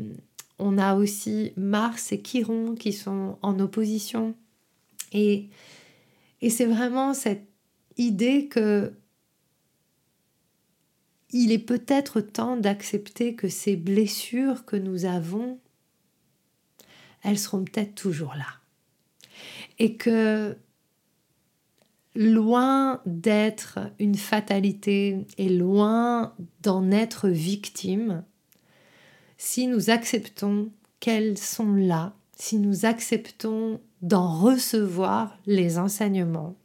on 0.58 0.78
a 0.78 0.94
aussi 0.94 1.52
Mars 1.56 2.12
et 2.12 2.22
Chiron 2.22 2.74
qui 2.74 2.92
sont 2.92 3.38
en 3.42 3.58
opposition. 3.60 4.34
Et, 5.12 5.48
et 6.40 6.50
c'est 6.50 6.66
vraiment 6.66 7.14
cette 7.14 7.46
idée 7.96 8.48
que 8.48 8.92
il 11.30 11.52
est 11.52 11.58
peut-être 11.58 12.20
temps 12.20 12.56
d'accepter 12.56 13.34
que 13.34 13.48
ces 13.48 13.76
blessures 13.76 14.64
que 14.64 14.76
nous 14.76 15.04
avons, 15.04 15.58
elles 17.22 17.38
seront 17.38 17.64
peut-être 17.64 17.94
toujours 17.94 18.34
là. 18.34 18.46
Et 19.78 19.96
que 19.96 20.56
loin 22.14 23.02
d'être 23.04 23.80
une 23.98 24.14
fatalité 24.14 25.26
et 25.36 25.50
loin 25.50 26.34
d'en 26.62 26.90
être 26.90 27.28
victime, 27.28 28.24
si 29.36 29.66
nous 29.66 29.90
acceptons 29.90 30.70
qu'elles 31.00 31.38
sont 31.38 31.74
là, 31.74 32.14
si 32.36 32.58
nous 32.58 32.86
acceptons 32.86 33.80
d'en 34.02 34.32
recevoir 34.40 35.38
les 35.46 35.78
enseignements, 35.78 36.56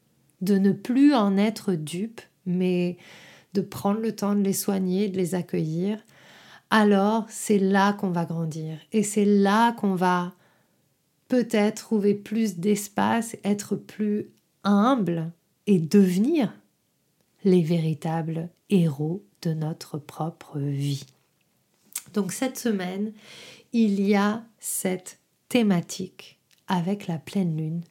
de 0.41 0.57
ne 0.57 0.71
plus 0.71 1.13
en 1.13 1.37
être 1.37 1.73
dupe, 1.73 2.21
mais 2.45 2.97
de 3.53 3.61
prendre 3.61 3.99
le 3.99 4.15
temps 4.15 4.35
de 4.35 4.41
les 4.41 4.53
soigner, 4.53 5.09
de 5.09 5.17
les 5.17 5.35
accueillir, 5.35 5.99
alors 6.69 7.25
c'est 7.29 7.59
là 7.59 7.93
qu'on 7.93 8.11
va 8.11 8.25
grandir 8.25 8.77
et 8.91 9.03
c'est 9.03 9.25
là 9.25 9.73
qu'on 9.73 9.95
va 9.95 10.33
peut-être 11.27 11.83
trouver 11.83 12.13
plus 12.13 12.57
d'espace, 12.57 13.35
être 13.43 13.75
plus 13.75 14.27
humble 14.63 15.31
et 15.67 15.79
devenir 15.79 16.53
les 17.43 17.61
véritables 17.61 18.49
héros 18.69 19.23
de 19.41 19.53
notre 19.53 19.97
propre 19.97 20.59
vie. 20.59 21.05
Donc 22.13 22.31
cette 22.31 22.57
semaine, 22.57 23.13
il 23.73 24.01
y 24.01 24.15
a 24.15 24.43
cette 24.59 25.19
thématique 25.49 26.39
avec 26.67 27.07
la 27.07 27.17
pleine 27.17 27.57
lune 27.57 27.83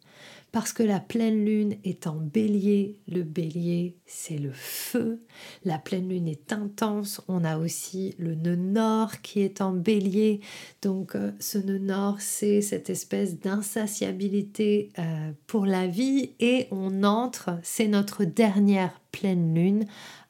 parce 0.52 0.72
que 0.72 0.82
la 0.82 0.98
pleine 0.98 1.44
lune 1.44 1.76
est 1.84 2.06
en 2.06 2.16
bélier. 2.16 2.98
Le 3.06 3.22
bélier, 3.22 3.96
c'est 4.06 4.38
le 4.38 4.50
feu. 4.52 5.22
La 5.64 5.78
pleine 5.78 6.08
lune 6.08 6.26
est 6.26 6.52
intense. 6.52 7.20
On 7.28 7.44
a 7.44 7.58
aussi 7.58 8.14
le 8.18 8.34
nœud 8.34 8.56
nord 8.56 9.20
qui 9.20 9.40
est 9.40 9.60
en 9.60 9.72
bélier. 9.72 10.40
Donc 10.82 11.14
euh, 11.14 11.30
ce 11.38 11.58
nœud 11.58 11.78
nord, 11.78 12.16
c'est 12.20 12.62
cette 12.62 12.90
espèce 12.90 13.38
d'insatiabilité 13.38 14.90
euh, 14.98 15.30
pour 15.46 15.66
la 15.66 15.86
vie. 15.86 16.32
Et 16.40 16.66
on 16.72 17.04
entre, 17.04 17.58
c'est 17.62 17.88
notre 17.88 18.24
dernière 18.24 19.00
pleine 19.12 19.54
lune 19.54 19.84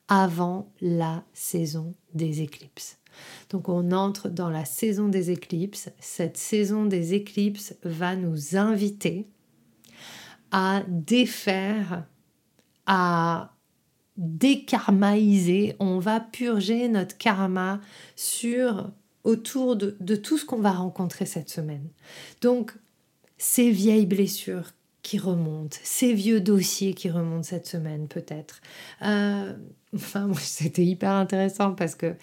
avant 0.09 0.71
la 0.81 1.25
saison 1.33 1.95
des 2.15 2.43
éclipses. 2.43 3.00
Donc 3.51 3.69
on 3.69 3.93
entre 3.93 4.29
dans 4.29 4.51
la 4.51 4.65
saison 4.65 5.09
des 5.09 5.31
éclipses. 5.31 5.91
Cette 5.99 6.37
saison 6.37 6.85
des 6.85 7.15
éclipses 7.15 7.77
va 7.83 8.17
nous 8.17 8.57
inviter 8.57 9.27
à 10.51 10.83
défaire, 10.89 12.05
à 12.87 13.53
dékarmaïser, 14.17 15.77
on 15.79 15.99
va 15.99 16.21
purger 16.21 16.89
notre 16.89 17.17
karma 17.17 17.81
sur 18.17 18.91
autour 19.25 19.77
de, 19.77 20.17
tout 20.17 20.39
ce 20.39 20.45
qu'on 20.45 20.61
va 20.61 20.73
rencontrer 20.73 21.27
cette 21.27 21.51
semaine. 21.51 21.89
Donc, 22.43 22.73
ces 23.39 23.71
vieilles 23.71 24.07
blessures 24.07 24.73
qui 25.03 25.19
remontent, 25.19 25.79
ces 25.83 26.13
vieux 26.13 26.41
dossiers 26.41 26.95
qui 26.95 27.11
remontent 27.11 27.43
cette 27.43 27.67
semaine 27.67 28.09
peut-être. 28.09 28.61
Euh, 29.03 29.55
enfin, 29.95 30.31
c'était 30.39 30.85
hyper 30.85 31.13
intéressant 31.13 31.73
parce 31.73 31.95
que 31.95 32.15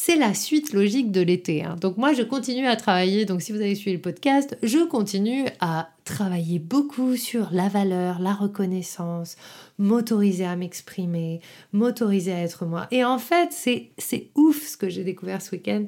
c'est 0.00 0.14
la 0.14 0.32
suite 0.32 0.72
logique 0.72 1.10
de 1.10 1.20
l'été. 1.20 1.64
Hein. 1.64 1.74
Donc 1.80 1.96
moi, 1.96 2.12
je 2.12 2.22
continue 2.22 2.68
à 2.68 2.76
travailler. 2.76 3.24
Donc 3.24 3.42
si 3.42 3.50
vous 3.50 3.60
avez 3.60 3.74
suivi 3.74 3.96
le 3.96 4.00
podcast, 4.00 4.56
je 4.62 4.86
continue 4.86 5.46
à 5.58 5.90
travailler 6.04 6.60
beaucoup 6.60 7.16
sur 7.16 7.48
la 7.50 7.68
valeur, 7.68 8.20
la 8.20 8.32
reconnaissance, 8.32 9.34
m'autoriser 9.76 10.44
à 10.44 10.54
m'exprimer, 10.54 11.40
m'autoriser 11.72 12.30
à 12.30 12.42
être 12.42 12.64
moi. 12.64 12.86
Et 12.92 13.02
en 13.02 13.18
fait, 13.18 13.48
c'est, 13.50 13.90
c'est 13.98 14.30
ouf 14.36 14.68
ce 14.68 14.76
que 14.76 14.88
j'ai 14.88 15.02
découvert 15.02 15.42
ce 15.42 15.50
week-end 15.50 15.86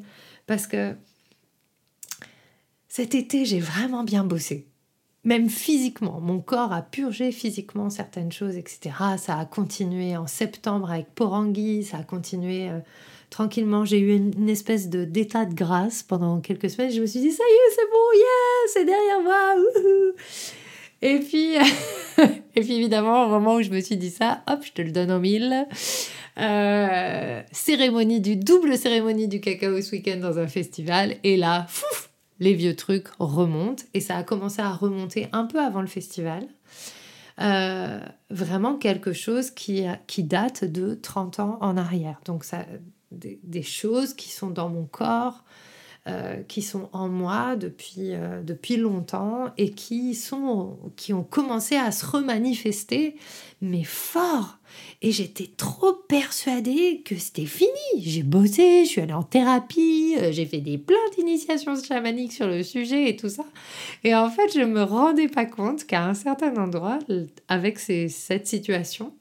parce 0.48 0.66
que 0.66 0.96
cet 2.88 3.14
été, 3.14 3.44
j'ai 3.44 3.60
vraiment 3.60 4.02
bien 4.02 4.24
bossé. 4.24 4.66
Même 5.24 5.50
physiquement, 5.50 6.18
mon 6.20 6.40
corps 6.40 6.72
a 6.72 6.80
purgé 6.80 7.30
physiquement 7.30 7.90
certaines 7.90 8.32
choses, 8.32 8.56
etc. 8.56 8.94
Ça 9.18 9.38
a 9.38 9.44
continué 9.44 10.16
en 10.16 10.26
septembre 10.26 10.90
avec 10.90 11.14
Porangui, 11.14 11.84
ça 11.84 11.98
a 11.98 12.02
continué 12.02 12.70
euh, 12.70 12.78
tranquillement. 13.28 13.84
J'ai 13.84 13.98
eu 13.98 14.16
une, 14.16 14.48
espèce 14.48 14.88
de 14.88 15.04
d'état 15.04 15.44
de 15.44 15.54
grâce 15.54 16.02
pendant 16.02 16.40
quelques 16.40 16.70
semaines. 16.70 16.90
Je 16.90 17.02
me 17.02 17.06
suis 17.06 17.20
dit, 17.20 17.32
ça 17.32 17.44
y 17.44 17.52
est, 17.52 17.74
c'est 17.74 17.90
bon, 17.90 18.18
yeah, 18.18 18.72
c'est 18.72 18.84
derrière 18.86 19.20
moi. 19.20 19.54
Et 21.02 21.18
puis, 21.18 21.54
et 22.56 22.60
puis 22.60 22.74
évidemment, 22.74 23.26
au 23.26 23.28
moment 23.28 23.54
où 23.56 23.62
je 23.62 23.70
me 23.70 23.80
suis 23.80 23.96
dit 23.96 24.10
ça, 24.10 24.42
hop, 24.46 24.60
je 24.62 24.72
te 24.72 24.82
le 24.82 24.90
donne 24.90 25.10
en 25.10 25.20
mille. 25.20 25.66
Euh, 26.38 27.42
cérémonie 27.52 28.20
du 28.20 28.36
double 28.36 28.78
cérémonie 28.78 29.28
du 29.28 29.40
cacao 29.40 29.80
ce 29.82 29.92
week-end 29.92 30.18
dans 30.20 30.38
un 30.38 30.46
festival. 30.46 31.16
Et 31.24 31.36
là, 31.36 31.66
fouf, 31.68 32.09
les 32.40 32.54
vieux 32.54 32.74
trucs 32.74 33.08
remontent. 33.18 33.84
Et 33.94 34.00
ça 34.00 34.16
a 34.16 34.22
commencé 34.22 34.60
à 34.60 34.72
remonter 34.72 35.28
un 35.32 35.44
peu 35.44 35.60
avant 35.60 35.80
le 35.80 35.86
festival. 35.86 36.48
Euh, 37.40 38.00
vraiment 38.28 38.76
quelque 38.76 39.12
chose 39.12 39.50
qui, 39.50 39.84
qui 40.06 40.24
date 40.24 40.64
de 40.64 40.94
30 40.94 41.40
ans 41.40 41.58
en 41.60 41.76
arrière. 41.76 42.20
Donc 42.24 42.44
ça, 42.44 42.66
des, 43.10 43.62
choses 43.62 44.14
qui 44.14 44.30
sont 44.30 44.50
dans 44.50 44.68
mon 44.68 44.84
corps, 44.84 45.44
euh, 46.08 46.42
qui 46.48 46.62
sont 46.62 46.88
en 46.94 47.10
moi 47.10 47.56
depuis, 47.56 48.14
euh, 48.14 48.42
depuis 48.42 48.78
longtemps 48.78 49.50
et 49.58 49.72
qui, 49.72 50.14
sont, 50.14 50.78
qui 50.96 51.12
ont 51.12 51.22
commencé 51.22 51.76
à 51.76 51.92
se 51.92 52.06
remanifester, 52.06 53.16
mais 53.60 53.84
fort. 53.84 54.56
Et 55.02 55.12
j'étais 55.12 55.50
trop 55.58 55.92
persuadée 55.92 57.02
que 57.04 57.16
c'était 57.16 57.44
fini. 57.44 57.70
J'ai 57.98 58.22
bossé, 58.22 58.86
je 58.86 58.88
suis 58.88 59.02
allée 59.02 59.12
en 59.12 59.22
thérapie, 59.22 60.14
euh, 60.18 60.32
j'ai 60.32 60.46
fait 60.46 60.62
des 60.62 60.78
plein 60.78 60.96
d'initiations 61.18 61.74
chamaniques 61.76 62.32
sur 62.32 62.46
le 62.46 62.62
sujet 62.62 63.10
et 63.10 63.16
tout 63.16 63.28
ça. 63.28 63.44
Et 64.02 64.14
en 64.14 64.30
fait, 64.30 64.54
je 64.54 64.62
me 64.62 64.82
rendais 64.82 65.28
pas 65.28 65.44
compte 65.44 65.84
qu'à 65.84 66.06
un 66.06 66.14
certain 66.14 66.56
endroit, 66.56 66.98
avec 67.48 67.78
cette 67.78 68.46
situation, 68.46 69.12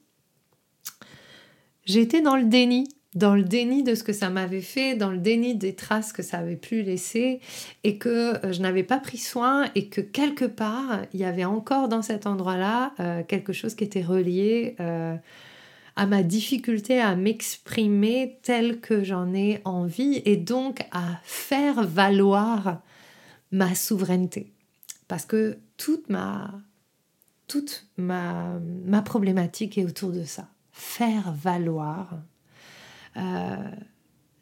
j'étais 1.84 2.22
dans 2.22 2.36
le 2.36 2.44
déni 2.44 2.88
dans 3.14 3.34
le 3.34 3.42
déni 3.42 3.82
de 3.82 3.94
ce 3.94 4.04
que 4.04 4.12
ça 4.12 4.30
m'avait 4.30 4.60
fait, 4.60 4.94
dans 4.94 5.10
le 5.10 5.18
déni 5.18 5.56
des 5.56 5.74
traces 5.74 6.12
que 6.12 6.22
ça 6.22 6.38
avait 6.38 6.56
pu 6.56 6.82
laisser, 6.82 7.40
et 7.82 7.98
que 7.98 8.44
euh, 8.46 8.52
je 8.52 8.60
n'avais 8.60 8.84
pas 8.84 8.98
pris 8.98 9.18
soin, 9.18 9.66
et 9.74 9.88
que 9.88 10.00
quelque 10.00 10.44
part, 10.44 11.02
il 11.12 11.20
y 11.20 11.24
avait 11.24 11.44
encore 11.44 11.88
dans 11.88 12.02
cet 12.02 12.26
endroit-là 12.26 12.92
euh, 13.00 13.22
quelque 13.24 13.52
chose 13.52 13.74
qui 13.74 13.82
était 13.82 14.02
relié 14.02 14.76
euh, 14.78 15.16
à 15.96 16.06
ma 16.06 16.22
difficulté 16.22 17.00
à 17.00 17.16
m'exprimer 17.16 18.38
tel 18.42 18.80
que 18.80 19.02
j'en 19.02 19.34
ai 19.34 19.60
envie, 19.64 20.22
et 20.24 20.36
donc 20.36 20.86
à 20.92 21.18
faire 21.24 21.82
valoir 21.84 22.80
ma 23.50 23.74
souveraineté. 23.74 24.52
Parce 25.08 25.24
que 25.24 25.58
toute 25.76 26.08
ma, 26.08 26.60
toute 27.48 27.88
ma, 27.96 28.60
ma 28.84 29.02
problématique 29.02 29.78
est 29.78 29.84
autour 29.84 30.12
de 30.12 30.22
ça. 30.22 30.46
Faire 30.70 31.32
valoir 31.32 32.20
euh, 33.16 33.56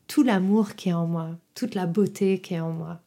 tout 0.06 0.22
l'amour 0.22 0.74
qui 0.74 0.88
est 0.88 0.94
en 0.94 1.06
moi, 1.06 1.30
toute 1.54 1.74
la 1.74 1.86
beauté 1.86 2.40
qui 2.40 2.54
est 2.54 2.60
en 2.60 2.72
moi, 2.72 3.00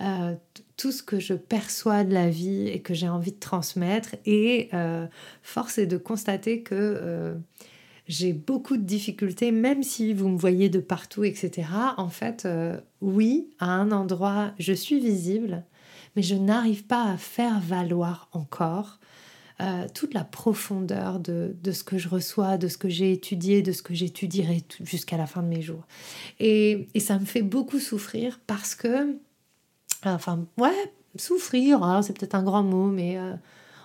euh, 0.00 0.34
tout 0.76 0.92
ce 0.92 1.02
que 1.02 1.18
je 1.18 1.34
perçois 1.34 2.04
de 2.04 2.14
la 2.14 2.28
vie 2.28 2.68
et 2.68 2.80
que 2.80 2.94
j'ai 2.94 3.08
envie 3.08 3.32
de 3.32 3.38
transmettre. 3.38 4.16
Et 4.26 4.68
euh, 4.72 5.06
force 5.42 5.78
est 5.78 5.86
de 5.86 5.96
constater 5.96 6.62
que 6.62 7.36
j'ai 8.06 8.32
beaucoup 8.32 8.76
de 8.76 8.82
difficultés, 8.82 9.50
même 9.50 9.82
si 9.82 10.12
vous 10.12 10.28
me 10.28 10.38
voyez 10.38 10.68
de 10.68 10.80
partout, 10.80 11.24
etc. 11.24 11.68
En 11.96 12.10
fait, 12.10 12.46
oui, 13.00 13.48
à 13.58 13.70
un 13.70 13.90
endroit, 13.92 14.52
je 14.58 14.72
suis 14.72 15.00
visible, 15.00 15.64
mais 16.14 16.22
je 16.22 16.34
n'arrive 16.34 16.84
pas 16.84 17.04
à 17.04 17.16
faire 17.16 17.60
valoir 17.60 18.28
encore 18.32 18.98
euh, 19.60 19.86
toute 19.94 20.14
la 20.14 20.24
profondeur 20.24 21.20
de, 21.20 21.54
de, 21.62 21.70
ce 21.70 21.84
que 21.84 21.96
je 21.96 22.08
reçois, 22.08 22.58
de 22.58 22.66
ce 22.66 22.76
que 22.76 22.88
j'ai 22.88 23.12
étudié, 23.12 23.62
de 23.62 23.70
ce 23.70 23.82
que 23.82 23.94
j'étudierai 23.94 24.64
jusqu'à 24.82 25.16
la 25.16 25.26
fin 25.26 25.42
de 25.44 25.46
mes 25.46 25.62
jours. 25.62 25.86
Et, 26.40 26.88
et, 26.92 26.98
ça 26.98 27.20
me 27.20 27.24
fait 27.24 27.42
beaucoup 27.42 27.78
souffrir 27.78 28.40
parce 28.48 28.74
que, 28.74 29.14
enfin, 30.04 30.44
ouais, 30.58 30.92
souffrir, 31.14 31.84
hein, 31.84 32.02
c'est 32.02 32.18
peut-être 32.18 32.34
un 32.34 32.42
grand 32.42 32.64
mot, 32.64 32.88
mais 32.88 33.16
euh, 33.16 33.34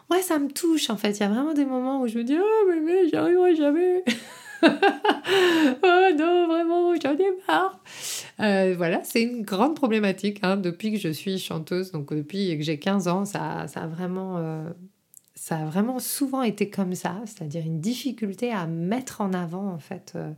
ouais, 0.09 0.23
ça 0.23 0.39
me 0.39 0.49
touche 0.49 0.89
en 0.89 0.97
fait. 0.97 1.11
Il 1.11 1.19
y 1.19 1.23
a 1.23 1.29
vraiment 1.29 1.53
des 1.53 1.65
moments 1.65 2.01
où 2.01 2.07
je 2.07 2.17
me 2.17 2.23
dis, 2.23 2.35
oh, 2.35 2.67
mais, 2.67 2.79
mais 2.79 3.07
j'y 3.07 3.15
arriverai 3.15 3.55
jamais. 3.55 4.03
oh 4.63 6.15
non, 6.17 6.47
vraiment, 6.47 6.95
j'en 6.95 7.13
ai 7.13 7.31
marre. 7.47 7.79
Euh, 8.39 8.73
voilà, 8.75 9.01
c'est 9.03 9.21
une 9.21 9.43
grande 9.43 9.75
problématique 9.75 10.39
hein, 10.41 10.57
depuis 10.57 10.91
que 10.93 10.97
je 10.97 11.09
suis 11.09 11.37
chanteuse, 11.37 11.91
donc 11.91 12.11
depuis 12.11 12.57
que 12.57 12.63
j'ai 12.63 12.79
15 12.79 13.07
ans, 13.07 13.25
ça, 13.25 13.67
ça 13.67 13.81
a 13.83 13.87
vraiment 13.87 14.65
ça 15.39 15.55
a 15.55 15.65
vraiment 15.65 15.99
souvent 15.99 16.43
été 16.43 16.69
comme 16.69 16.95
ça, 16.95 17.21
c'est-à-dire 17.25 17.65
une 17.65 17.79
difficulté 17.79 18.51
à 18.51 18.67
mettre 18.67 19.21
en 19.21 19.31
avant 19.31 19.71
en 19.71 19.79
fait 19.79 20.11
euh, 20.17 20.31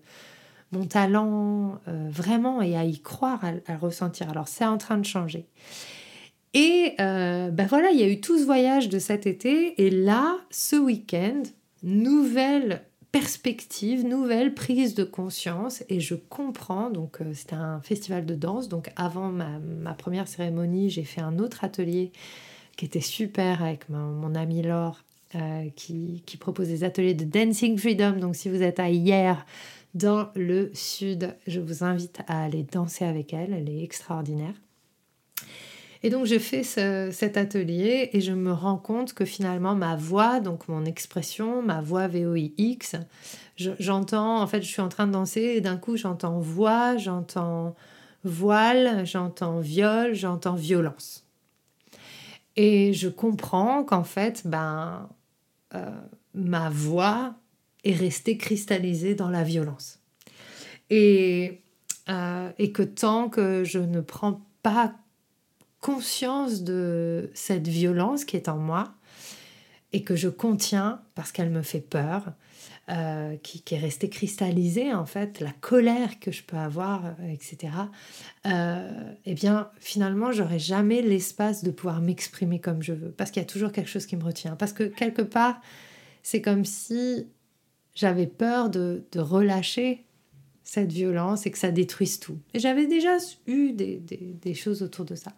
mon 0.72 0.86
talent 0.86 1.80
euh, 1.88 2.08
vraiment 2.12 2.62
et 2.62 2.78
à 2.78 2.86
y 2.86 3.00
croire, 3.00 3.44
à, 3.44 3.52
le 3.52 3.78
ressentir. 3.80 4.30
Alors 4.30 4.48
c'est 4.48 4.64
en 4.64 4.78
train 4.78 5.00
de 5.00 5.06
changer. 5.06 5.48
Et 6.54 6.96
ben 6.98 7.66
voilà, 7.68 7.92
il 7.92 8.00
y 8.00 8.04
a 8.04 8.10
eu 8.10 8.20
tout 8.20 8.38
ce 8.38 8.44
voyage 8.44 8.90
de 8.90 9.00
cet 9.00 9.26
été 9.26 9.82
et 9.82 9.90
là, 9.90 10.38
ce 10.50 10.76
week-end, 10.76 11.44
nouvelle 11.82 12.84
perspective, 13.14 14.06
nouvelle 14.06 14.54
prise 14.54 14.94
de 14.94 15.06
conscience 15.06 15.82
et 15.88 16.02
je 16.02 16.14
comprends, 16.14 16.90
donc 16.90 17.20
c'était 17.34 17.56
un 17.56 17.80
festival 17.82 18.26
de 18.26 18.36
danse, 18.36 18.68
donc 18.68 18.92
avant 18.98 19.30
ma, 19.30 19.60
ma 19.60 19.94
première 19.94 20.28
cérémonie, 20.28 20.90
j'ai 20.90 21.06
fait 21.06 21.22
un 21.22 21.40
autre 21.40 21.64
atelier 21.64 22.12
qui 22.78 22.86
était 22.86 23.02
super 23.02 23.64
avec 23.64 23.90
mon, 23.90 24.36
ami 24.36 24.62
Laure, 24.62 25.04
euh, 25.36 25.70
qui, 25.76 26.24
qui, 26.26 26.38
propose 26.38 26.68
des 26.68 26.84
ateliers 26.84 27.14
de 27.14 27.26
Dancing 27.26 27.78
Freedom. 27.78 28.14
Donc 28.14 28.36
si 28.36 28.50
vous 28.50 28.62
êtes 28.62 28.80
à 28.80 28.90
hier 28.90 29.46
dans 29.94 30.30
le 30.36 30.72
sud, 30.74 31.36
je 31.48 31.60
vous 31.60 31.84
invite 31.84 32.22
à 32.28 32.44
aller 32.44 32.64
danser 32.64 33.06
avec 33.06 33.34
elle. 33.34 33.54
Elle 33.54 33.70
est 33.70 33.84
extraordinaire. 33.84 34.54
Et 36.04 36.10
donc 36.10 36.26
je 36.26 36.40
fais 36.40 36.64
cet 36.64 37.38
atelier 37.38 38.10
et 38.14 38.22
je 38.22 38.32
me 38.32 38.52
rends 38.52 38.78
compte 38.78 39.14
que 39.14 39.24
finalement 39.24 39.76
ma 39.76 39.96
voix, 39.96 40.40
donc 40.40 40.68
mon 40.68 40.84
expression, 40.84 41.62
ma 41.62 41.80
voix 41.82 42.08
VOIX, 42.08 42.96
j'entends, 43.56 44.42
en 44.42 44.48
fait 44.48 44.64
je 44.64 44.68
suis 44.68 44.82
en 44.82 44.90
train 44.90 45.06
de 45.06 45.12
danser 45.12 45.42
et 45.42 45.62
d'un 45.62 45.78
coup 45.78 45.98
j'entends 45.98 46.40
voix, 46.40 46.98
j'entends 46.98 47.76
voile, 48.24 49.06
j'entends 49.06 49.60
viol, 49.60 50.16
j'entends 50.16 50.56
violence. 50.56 51.24
Et 52.56 52.94
je 52.94 53.08
comprends 53.08 53.84
qu'en 53.84 54.04
fait, 54.04 54.42
ben, 54.46 55.10
euh, 55.74 55.90
ma 56.34 56.70
voix 56.70 57.36
est 57.84 57.94
restée 57.94 58.38
cristallisée 58.38 59.16
dans 59.16 59.30
la 59.30 59.44
violence. 59.44 60.00
Et, 60.90 61.62
euh, 62.10 62.52
et 62.60 62.72
que 62.72 62.84
tant 62.84 63.30
que 63.30 63.64
je 63.64 63.80
ne 63.80 64.02
prends 64.02 64.42
pas 64.64 64.94
conscience 65.80 66.62
de 66.62 67.32
cette 67.34 67.68
violence 67.68 68.26
qui 68.26 68.38
est 68.38 68.50
en 68.50 68.58
moi 68.58 68.94
et 69.94 70.04
que 70.04 70.16
je 70.16 70.30
contiens 70.30 71.02
parce 71.16 71.32
qu'elle 71.32 71.50
me 71.50 71.62
fait 71.62 71.82
peur, 71.82 72.34
euh, 72.90 73.38
qui, 73.38 73.64
est 73.72 73.78
restée 73.78 74.10
cristallisée, 74.10 74.94
en 74.94 75.06
fait, 75.06 75.40
la 75.40 75.52
colère 75.52 76.20
que 76.20 76.32
je 76.32 76.44
peux 76.44 76.58
avoir, 76.58 77.06
euh, 77.06 77.32
etc., 77.32 77.74
euh, 78.48 79.14
eh 79.26 79.34
bien, 79.34 79.70
finalement, 79.80 80.32
j'aurai 80.32 80.60
jamais 80.60 81.02
l'espace 81.02 81.64
de 81.64 81.72
pouvoir 81.72 82.02
m'exprimer 82.02 82.60
comme 82.60 82.82
je 82.82 82.92
veux, 82.92 83.12
parce 83.12 83.32
qu'il 83.32 83.42
y 83.42 83.46
a 83.46 83.48
toujours 83.48 83.72
quelque 83.72 83.90
chose 83.90 84.06
qui 84.06 84.18
me 84.18 84.24
retient. 84.24 84.56
Parce 84.58 84.74
que 84.74 84.84
quelque 84.84 85.22
part, 85.22 85.62
c'est 86.22 86.42
comme 86.42 86.66
si 86.66 87.28
j'avais 87.96 88.28
peur 88.28 88.70
de, 88.70 89.06
relâcher 89.16 90.06
cette 90.64 90.92
violence 90.92 91.46
et 91.46 91.52
que 91.52 91.58
ça 91.58 91.72
détruise 91.72 92.20
tout. 92.20 92.40
Et 92.54 92.60
j'avais 92.60 92.88
déjà 92.88 93.18
eu 93.48 93.72
des, 93.72 93.98
des 94.00 94.54
choses 94.54 94.82
autour 94.82 95.06
de 95.06 95.16
ça. 95.16 95.32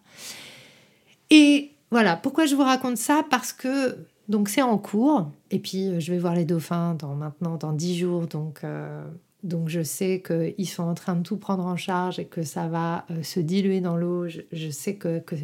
Et 1.30 1.72
voilà, 1.90 2.16
pourquoi 2.16 2.46
je 2.46 2.56
vous 2.56 2.62
raconte 2.62 2.96
ça? 2.96 3.24
Parce 3.30 3.52
que 3.52 3.96
donc 4.28 4.48
c'est 4.48 4.62
en 4.62 4.78
cours. 4.78 5.30
Et 5.50 5.58
puis 5.58 5.88
euh, 5.88 6.00
je 6.00 6.12
vais 6.12 6.18
voir 6.18 6.34
les 6.34 6.44
dauphins 6.44 6.94
dans 6.94 7.14
maintenant 7.14 7.56
dans 7.56 7.72
dix 7.72 7.96
jours. 7.98 8.26
Donc, 8.26 8.64
euh, 8.64 9.04
donc 9.42 9.68
je 9.68 9.82
sais 9.82 10.22
qu'ils 10.22 10.68
sont 10.68 10.84
en 10.84 10.94
train 10.94 11.16
de 11.16 11.22
tout 11.22 11.36
prendre 11.36 11.66
en 11.66 11.76
charge 11.76 12.18
et 12.18 12.24
que 12.24 12.42
ça 12.42 12.68
va 12.68 13.04
euh, 13.10 13.22
se 13.22 13.40
diluer 13.40 13.80
dans 13.80 13.96
l'eau. 13.96 14.26
Je, 14.28 14.70
sais 14.70 14.96
que, 14.96 15.18
que, 15.18 15.36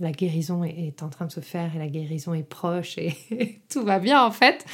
la 0.00 0.12
guérison 0.12 0.64
est, 0.64 1.02
en 1.02 1.10
train 1.10 1.26
de 1.26 1.32
se 1.32 1.40
faire 1.40 1.76
et 1.76 1.78
la 1.78 1.88
guérison 1.88 2.34
est 2.34 2.42
proche 2.42 2.98
et, 2.98 3.14
tout 3.68 3.84
va 3.84 3.98
bien 3.98 4.24
en 4.24 4.30
fait. 4.30 4.64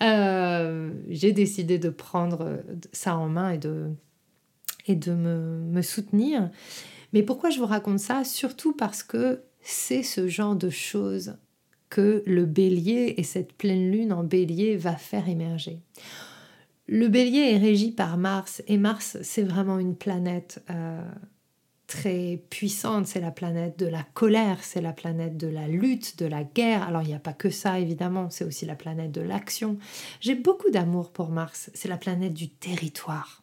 J'ai 0.00 1.32
décidé 1.32 1.78
de 1.78 1.88
prendre 1.88 2.62
ça 2.92 3.16
en 3.16 3.28
main 3.28 3.50
et 3.50 3.58
de, 3.58 3.90
et 4.86 4.94
de 4.94 5.12
me, 5.12 5.60
me 5.60 5.82
soutenir. 5.82 6.50
Mais 7.12 7.22
pourquoi 7.22 7.50
je 7.50 7.58
vous 7.58 7.66
raconte 7.66 8.00
ça? 8.00 8.24
Surtout 8.24 8.72
parce 8.72 9.02
que 9.02 9.42
c'est 9.62 10.02
ce 10.02 10.28
genre 10.28 10.56
de 10.56 10.68
choses 10.68 11.36
que 11.88 12.22
le 12.26 12.44
bélier 12.46 13.14
et 13.16 13.22
cette 13.22 13.52
pleine 13.52 13.90
lune 13.90 14.12
en 14.12 14.24
bélier 14.24 14.76
va 14.76 14.96
faire 14.96 15.28
émerger. 15.28 15.80
Le 16.88 17.08
bélier 17.08 17.52
est 17.52 17.58
régi 17.58 17.90
par 17.90 18.16
Mars 18.16 18.62
et 18.68 18.78
Mars 18.78 19.18
c'est 19.22 19.42
vraiment 19.42 19.78
une 19.78 19.96
planète 19.96 20.62
euh, 20.70 21.00
très 21.86 22.42
puissante, 22.50 23.06
c'est 23.06 23.20
la 23.20 23.30
planète 23.30 23.78
de 23.78 23.86
la 23.86 24.04
colère, 24.14 24.58
c'est 24.62 24.80
la 24.80 24.92
planète 24.92 25.36
de 25.36 25.48
la 25.48 25.66
lutte, 25.68 26.18
de 26.18 26.26
la 26.26 26.44
guerre. 26.44 26.82
Alors 26.84 27.02
il 27.02 27.08
n'y 27.08 27.14
a 27.14 27.20
pas 27.20 27.32
que 27.32 27.50
ça 27.50 27.80
évidemment, 27.80 28.30
c'est 28.30 28.44
aussi 28.44 28.66
la 28.66 28.76
planète 28.76 29.12
de 29.12 29.20
l'action. 29.20 29.78
J'ai 30.20 30.34
beaucoup 30.34 30.70
d'amour 30.70 31.10
pour 31.10 31.30
Mars, 31.30 31.70
c'est 31.74 31.88
la 31.88 31.96
planète 31.96 32.34
du 32.34 32.48
territoire. 32.48 33.42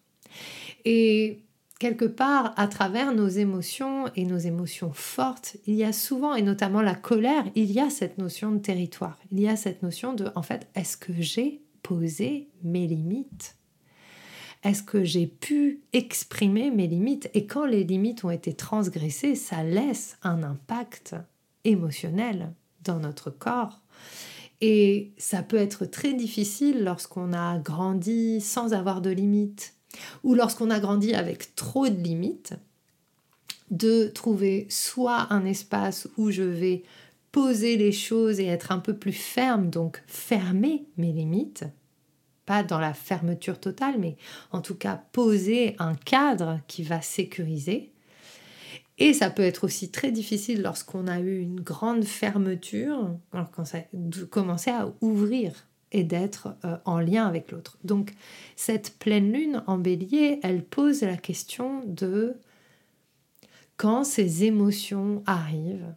Et 0.85 1.42
quelque 1.83 2.05
part, 2.05 2.53
à 2.55 2.69
travers 2.69 3.13
nos 3.13 3.27
émotions 3.27 4.05
et 4.15 4.23
nos 4.23 4.37
émotions 4.37 4.93
fortes, 4.93 5.57
il 5.67 5.75
y 5.75 5.83
a 5.83 5.91
souvent, 5.91 6.33
et 6.33 6.41
notamment 6.41 6.81
la 6.81 6.95
colère, 6.95 7.43
il 7.55 7.73
y 7.73 7.81
a 7.81 7.89
cette 7.89 8.17
notion 8.17 8.53
de 8.53 8.59
territoire. 8.59 9.19
Il 9.33 9.41
y 9.41 9.49
a 9.49 9.57
cette 9.57 9.83
notion 9.83 10.13
de, 10.13 10.29
en 10.35 10.43
fait, 10.43 10.69
est-ce 10.75 10.95
que 10.95 11.11
j'ai 11.17 11.61
posé 11.81 12.47
mes 12.63 12.87
limites? 12.87 13.57
Est-ce 14.63 14.81
que 14.81 15.03
j'ai 15.03 15.27
pu 15.27 15.81
exprimer 15.91 16.71
mes 16.71 16.87
limites? 16.87 17.29
Et 17.33 17.47
quand 17.47 17.65
les 17.65 17.83
limites 17.83 18.23
ont 18.23 18.31
été 18.31 18.53
transgressées, 18.53 19.35
ça 19.35 19.61
laisse 19.61 20.17
un 20.23 20.41
impact 20.41 21.17
émotionnel 21.65 22.53
dans 22.85 22.99
notre 22.99 23.29
corps. 23.29 23.81
Et 24.61 25.11
ça 25.17 25.43
peut 25.43 25.57
être 25.57 25.83
très 25.83 26.13
difficile 26.13 26.85
lorsqu'on 26.85 27.33
a 27.33 27.59
grandi 27.59 28.39
sans 28.39 28.71
avoir 28.71 29.01
de 29.01 29.09
limites 29.09 29.75
ou 30.23 30.35
lorsqu'on 30.35 30.69
a 30.69 30.79
grandi 30.79 31.13
avec 31.13 31.55
trop 31.55 31.87
de 31.87 32.01
limites, 32.01 32.53
de 33.71 34.07
trouver 34.07 34.67
soit 34.69 35.27
un 35.31 35.45
espace 35.45 36.07
où 36.17 36.31
je 36.31 36.43
vais 36.43 36.83
poser 37.31 37.77
les 37.77 37.91
choses 37.91 38.39
et 38.39 38.45
être 38.45 38.71
un 38.71 38.79
peu 38.79 38.95
plus 38.95 39.13
ferme, 39.13 39.69
donc 39.69 40.03
fermer 40.07 40.85
mes 40.97 41.11
limites, 41.11 41.65
pas 42.45 42.63
dans 42.63 42.79
la 42.79 42.93
fermeture 42.93 43.59
totale, 43.59 43.95
mais 43.99 44.17
en 44.51 44.61
tout 44.61 44.75
cas 44.75 45.03
poser 45.11 45.75
un 45.79 45.95
cadre 45.95 46.59
qui 46.67 46.83
va 46.83 47.01
sécuriser. 47.01 47.91
Et 48.99 49.13
ça 49.13 49.31
peut 49.31 49.43
être 49.43 49.63
aussi 49.63 49.89
très 49.89 50.11
difficile 50.11 50.61
lorsqu'on 50.61 51.07
a 51.07 51.19
eu 51.19 51.39
une 51.39 51.59
grande 51.59 52.03
fermeture, 52.03 53.17
quand 53.31 53.65
ça 53.65 53.79
a 53.79 54.25
commencé 54.29 54.69
à 54.69 54.93
ouvrir 55.01 55.53
d'être 56.01 56.55
euh, 56.65 56.77
en 56.85 56.99
lien 56.99 57.27
avec 57.27 57.51
l'autre. 57.51 57.77
Donc 57.83 58.13
cette 58.55 58.97
pleine 58.97 59.31
lune 59.31 59.63
en 59.67 59.77
bélier, 59.77 60.39
elle 60.41 60.63
pose 60.63 61.03
la 61.03 61.17
question 61.17 61.83
de 61.85 62.33
quand 63.77 64.03
ces 64.03 64.43
émotions 64.45 65.21
arrivent, 65.27 65.93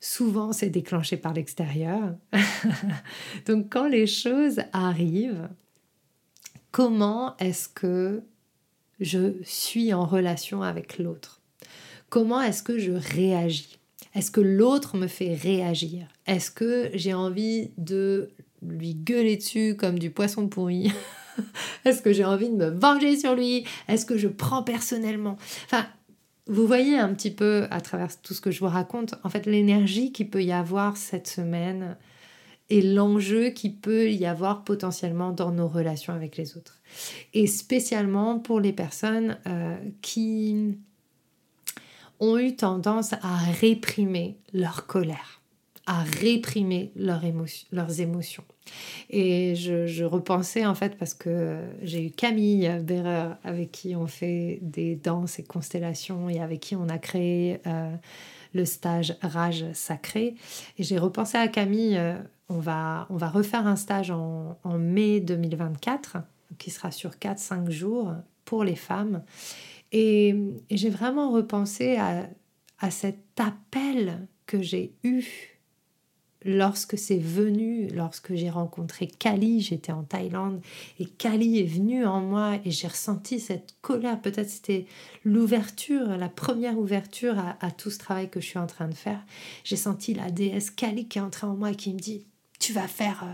souvent 0.00 0.52
c'est 0.52 0.68
déclenché 0.68 1.16
par 1.16 1.32
l'extérieur, 1.32 2.14
donc 3.46 3.68
quand 3.70 3.88
les 3.88 4.06
choses 4.06 4.60
arrivent, 4.74 5.48
comment 6.72 7.36
est-ce 7.38 7.68
que 7.70 8.22
je 9.00 9.34
suis 9.42 9.94
en 9.94 10.04
relation 10.04 10.62
avec 10.62 10.98
l'autre? 10.98 11.40
Comment 12.08 12.40
est-ce 12.40 12.62
que 12.62 12.78
je 12.78 12.92
réagis? 12.92 13.75
Est-ce 14.16 14.30
que 14.30 14.40
l'autre 14.40 14.96
me 14.96 15.08
fait 15.08 15.34
réagir? 15.34 16.08
Est-ce 16.26 16.50
que 16.50 16.90
j'ai 16.94 17.12
envie 17.12 17.70
de 17.76 18.30
lui 18.66 18.94
gueuler 18.94 19.36
dessus 19.36 19.76
comme 19.76 19.98
du 19.98 20.10
poisson 20.10 20.48
pourri? 20.48 20.90
Est-ce 21.84 22.00
que 22.00 22.14
j'ai 22.14 22.24
envie 22.24 22.48
de 22.48 22.54
me 22.54 22.70
venger 22.70 23.18
sur 23.18 23.34
lui? 23.34 23.66
Est-ce 23.88 24.06
que 24.06 24.16
je 24.16 24.28
prends 24.28 24.62
personnellement? 24.62 25.36
Enfin, 25.66 25.86
vous 26.46 26.66
voyez 26.66 26.96
un 26.96 27.12
petit 27.12 27.30
peu 27.30 27.66
à 27.70 27.82
travers 27.82 28.18
tout 28.22 28.32
ce 28.32 28.40
que 28.40 28.50
je 28.50 28.60
vous 28.60 28.70
raconte, 28.70 29.14
en 29.22 29.28
fait, 29.28 29.44
l'énergie 29.44 30.12
qu'il 30.12 30.30
peut 30.30 30.42
y 30.42 30.52
avoir 30.52 30.96
cette 30.96 31.28
semaine 31.28 31.98
et 32.70 32.80
l'enjeu 32.80 33.50
qu'il 33.50 33.76
peut 33.76 34.10
y 34.10 34.24
avoir 34.24 34.64
potentiellement 34.64 35.30
dans 35.30 35.52
nos 35.52 35.68
relations 35.68 36.14
avec 36.14 36.38
les 36.38 36.56
autres. 36.56 36.80
Et 37.34 37.46
spécialement 37.46 38.38
pour 38.38 38.60
les 38.60 38.72
personnes 38.72 39.38
euh, 39.46 39.76
qui 40.00 40.78
ont 42.20 42.38
eu 42.38 42.56
tendance 42.56 43.12
à 43.14 43.36
réprimer 43.60 44.36
leur 44.52 44.86
colère, 44.86 45.40
à 45.86 46.02
réprimer 46.02 46.92
leurs 46.96 47.24
émotions. 48.00 48.44
Et 49.10 49.54
je, 49.54 50.04
repensais 50.04 50.66
en 50.66 50.74
fait 50.74 50.96
parce 50.96 51.14
que 51.14 51.60
j'ai 51.82 52.06
eu 52.06 52.10
Camille 52.10 52.68
Berrer 52.82 53.34
avec 53.44 53.72
qui 53.72 53.94
on 53.94 54.06
fait 54.06 54.58
des 54.62 54.96
danses 54.96 55.38
et 55.38 55.44
constellations 55.44 56.28
et 56.28 56.40
avec 56.40 56.60
qui 56.60 56.76
on 56.76 56.88
a 56.88 56.98
créé 56.98 57.60
euh, 57.66 57.94
le 58.54 58.64
stage 58.64 59.16
Rage 59.22 59.64
Sacré. 59.72 60.34
Et 60.78 60.82
j'ai 60.82 60.98
repensé 60.98 61.38
à 61.38 61.48
Camille, 61.48 61.96
euh, 61.96 62.16
on, 62.48 62.58
va, 62.58 63.06
on 63.10 63.16
refaire 63.16 63.66
un 63.66 63.76
stage 63.76 64.10
en, 64.10 64.58
en 64.64 64.78
mai 64.78 65.20
2024 65.20 66.18
qui 66.58 66.70
sera 66.70 66.90
sur 66.90 67.10
4-5 67.12 67.70
jours 67.70 68.12
pour 68.44 68.64
les 68.64 68.76
femmes. 68.76 69.22
Et, 69.98 70.34
j'ai 70.70 70.90
vraiment 70.90 71.32
repensé 71.32 71.96
à, 71.96 72.28
à 72.80 72.90
cet 72.90 73.18
appel 73.38 74.28
que 74.44 74.60
j'ai 74.60 74.92
eu 75.02 75.24
lorsque 76.44 76.98
c'est 76.98 77.18
venu, 77.18 77.88
lorsque 77.88 78.34
j'ai 78.34 78.50
rencontré 78.50 79.06
Kali, 79.06 79.62
j'étais 79.62 79.92
en 79.92 80.04
Thaïlande, 80.04 80.60
et 81.00 81.06
Kali 81.06 81.60
est 81.60 81.64
venu 81.64 82.04
en 82.04 82.20
moi 82.20 82.58
et 82.66 82.70
j'ai 82.70 82.88
ressenti 82.88 83.40
cette 83.40 83.74
colère. 83.80 84.20
Peut-être 84.20 84.50
c'était 84.50 84.84
l'ouverture, 85.24 86.06
la 86.18 86.28
première 86.28 86.78
ouverture 86.78 87.38
à, 87.38 87.56
à, 87.64 87.70
tout 87.70 87.90
ce 87.90 87.98
travail 87.98 88.28
que 88.28 88.38
je 88.38 88.46
suis 88.46 88.58
en 88.58 88.66
train 88.66 88.88
de 88.88 88.94
faire. 88.94 89.24
J'ai 89.64 89.76
senti 89.76 90.12
la 90.12 90.30
déesse 90.30 90.70
Kali 90.70 91.08
qui 91.08 91.16
est 91.16 91.22
entrée 91.22 91.46
en 91.46 91.56
moi 91.56 91.70
et 91.70 91.74
qui 91.74 91.94
me 91.94 91.98
dit, 91.98 92.26
tu 92.60 92.74
vas 92.74 92.88
faire... 92.88 93.24
Euh, 93.24 93.32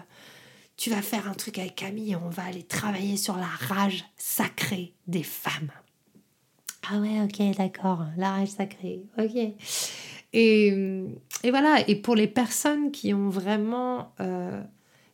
tu 0.78 0.90
vas 0.90 1.02
faire 1.02 1.28
un 1.28 1.34
truc 1.34 1.58
avec 1.58 1.76
Camille, 1.76 2.16
on 2.16 2.30
va 2.30 2.44
aller 2.44 2.64
travailler 2.64 3.16
sur 3.16 3.36
la 3.36 3.46
rage 3.46 4.04
sacrée 4.16 4.94
des 5.06 5.22
femmes. 5.22 5.70
Ah 6.88 6.98
ouais, 6.98 7.20
ok, 7.22 7.56
d'accord, 7.56 8.04
la 8.16 8.32
rage 8.32 8.48
sacrée, 8.48 9.02
ok. 9.18 9.36
Et, 10.32 10.66
et, 11.44 11.50
voilà, 11.50 11.88
et 11.88 11.94
pour 11.96 12.14
les 12.14 12.26
personnes 12.26 12.90
qui 12.90 13.12
ont 13.14 13.28
vraiment 13.28 14.12
euh, 14.20 14.62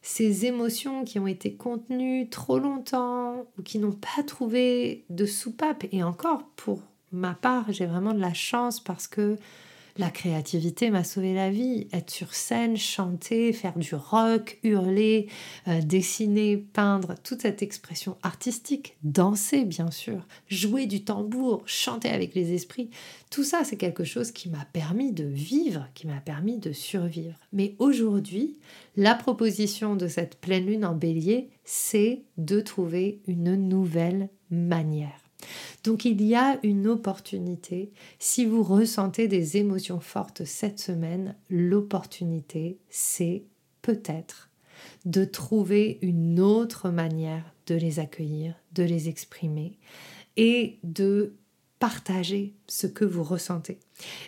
ces 0.00 0.46
émotions 0.46 1.04
qui 1.04 1.18
ont 1.18 1.26
été 1.26 1.54
contenues 1.54 2.28
trop 2.30 2.58
longtemps 2.58 3.46
ou 3.58 3.62
qui 3.62 3.78
n'ont 3.78 3.92
pas 3.92 4.22
trouvé 4.26 5.04
de 5.10 5.26
soupape, 5.26 5.84
et 5.92 6.02
encore 6.02 6.44
pour 6.56 6.80
ma 7.12 7.34
part, 7.34 7.70
j'ai 7.72 7.86
vraiment 7.86 8.14
de 8.14 8.20
la 8.20 8.34
chance 8.34 8.80
parce 8.80 9.06
que 9.06 9.36
la 9.98 10.10
créativité 10.10 10.90
m'a 10.90 11.04
sauvé 11.04 11.34
la 11.34 11.50
vie. 11.50 11.88
Être 11.92 12.10
sur 12.10 12.34
scène, 12.34 12.76
chanter, 12.76 13.52
faire 13.52 13.76
du 13.76 13.94
rock, 13.94 14.58
hurler, 14.62 15.28
euh, 15.66 15.82
dessiner, 15.82 16.56
peindre, 16.56 17.16
toute 17.22 17.42
cette 17.42 17.62
expression 17.62 18.16
artistique, 18.22 18.96
danser 19.02 19.64
bien 19.64 19.90
sûr, 19.90 20.26
jouer 20.48 20.86
du 20.86 21.04
tambour, 21.04 21.62
chanter 21.66 22.08
avec 22.08 22.34
les 22.34 22.54
esprits, 22.54 22.90
tout 23.30 23.44
ça 23.44 23.64
c'est 23.64 23.76
quelque 23.76 24.04
chose 24.04 24.30
qui 24.30 24.48
m'a 24.48 24.64
permis 24.72 25.12
de 25.12 25.24
vivre, 25.24 25.88
qui 25.94 26.06
m'a 26.06 26.20
permis 26.20 26.58
de 26.58 26.72
survivre. 26.72 27.38
Mais 27.52 27.74
aujourd'hui, 27.78 28.56
la 28.96 29.14
proposition 29.14 29.96
de 29.96 30.08
cette 30.08 30.40
pleine 30.40 30.66
lune 30.66 30.84
en 30.84 30.94
bélier, 30.94 31.50
c'est 31.64 32.22
de 32.36 32.60
trouver 32.60 33.20
une 33.26 33.56
nouvelle 33.56 34.28
manière. 34.50 35.27
Donc 35.84 36.04
il 36.04 36.22
y 36.22 36.34
a 36.34 36.58
une 36.62 36.88
opportunité. 36.88 37.92
Si 38.18 38.44
vous 38.44 38.62
ressentez 38.62 39.28
des 39.28 39.56
émotions 39.56 40.00
fortes 40.00 40.44
cette 40.44 40.80
semaine, 40.80 41.36
l'opportunité, 41.48 42.78
c'est 42.90 43.44
peut-être 43.82 44.50
de 45.04 45.24
trouver 45.24 45.98
une 46.02 46.40
autre 46.40 46.90
manière 46.90 47.54
de 47.66 47.74
les 47.74 48.00
accueillir, 48.00 48.54
de 48.72 48.82
les 48.82 49.08
exprimer 49.08 49.78
et 50.36 50.78
de 50.82 51.34
partager 51.78 52.54
ce 52.66 52.86
que 52.86 53.04
vous 53.04 53.22
ressentez. 53.22 53.78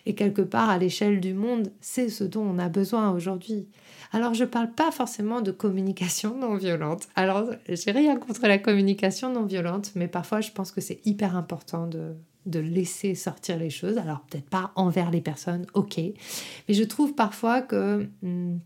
Et 0.07 0.14
quelque 0.14 0.42
part, 0.42 0.70
à 0.70 0.79
l'échelle 0.79 1.20
du 1.20 1.35
monde, 1.35 1.73
c'est 1.81 2.09
ce 2.09 2.25
dont 2.25 2.42
on 2.42 2.59
a 2.59 2.68
besoin 2.68 3.11
aujourd'hui. 3.11 3.68
Alors, 4.12 4.35
je 4.35 4.44
ne 4.44 4.49
parle 4.49 4.70
pas 4.73 4.90
forcément 4.90 5.40
de 5.40 5.53
communication 5.53 6.37
non 6.37 6.57
violente. 6.57 7.09
Alors, 7.14 7.51
j'ai 7.68 7.92
rien 7.92 8.16
contre 8.16 8.46
la 8.46 8.59
communication 8.59 9.33
non 9.33 9.44
violente, 9.44 9.92
mais 9.94 10.09
parfois, 10.09 10.40
je 10.40 10.51
pense 10.51 10.73
que 10.73 10.81
c'est 10.81 11.01
hyper 11.07 11.37
important 11.37 11.87
de, 11.87 12.14
laisser 12.59 13.14
sortir 13.14 13.57
les 13.57 13.70
choses. 13.70 13.99
Alors, 13.99 14.20
peut-être 14.23 14.49
pas 14.49 14.73
envers 14.75 15.11
les 15.11 15.20
personnes, 15.20 15.66
ok. 15.75 15.99
Mais 15.99 16.75
je 16.75 16.85
trouve 16.85 17.14
parfois 17.14 17.62
que... 17.62 18.09
Hmm, 18.23 18.59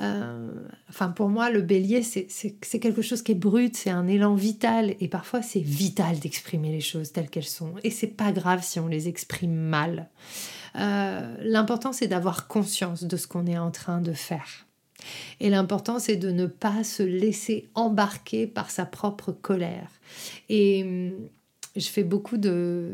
euh, 0.00 0.48
enfin, 0.88 1.08
pour 1.08 1.28
moi, 1.28 1.50
le 1.50 1.60
bélier, 1.60 2.02
c'est 2.02 2.78
quelque 2.80 3.02
chose 3.02 3.22
qui 3.22 3.32
est 3.32 3.36
brut, 3.36 3.76
c'est 3.76 3.90
un 3.90 4.06
élan 4.06 4.34
vital, 4.34 4.94
et 5.00 5.08
parfois 5.08 5.42
c'est 5.42 5.60
vital 5.60 6.18
d'exprimer 6.18 6.70
les 6.70 6.80
choses 6.80 7.12
telles 7.12 7.28
qu'elles 7.28 7.44
sont. 7.44 7.74
Et 7.84 7.90
c'est 7.90 8.06
pas 8.06 8.32
grave 8.32 8.62
si 8.62 8.80
on 8.80 8.86
les 8.86 9.08
exprime 9.08 9.54
mal. 9.54 10.08
Euh, 10.76 11.36
l'important, 11.42 11.92
c'est 11.92 12.08
d'avoir 12.08 12.46
conscience 12.46 13.04
de 13.04 13.16
ce 13.16 13.26
qu'on 13.26 13.46
est 13.46 13.58
en 13.58 13.70
train 13.70 14.00
de 14.00 14.12
faire. 14.12 14.66
Et 15.40 15.50
l'important, 15.50 15.98
c'est 15.98 16.16
de 16.16 16.30
ne 16.30 16.46
pas 16.46 16.84
se 16.84 17.02
laisser 17.02 17.68
embarquer 17.74 18.46
par 18.46 18.70
sa 18.70 18.86
propre 18.86 19.32
colère. 19.32 19.90
Et 20.48 20.82
hum, 20.84 21.12
je 21.76 21.88
fais 21.88 22.02
beaucoup 22.02 22.36
de, 22.36 22.90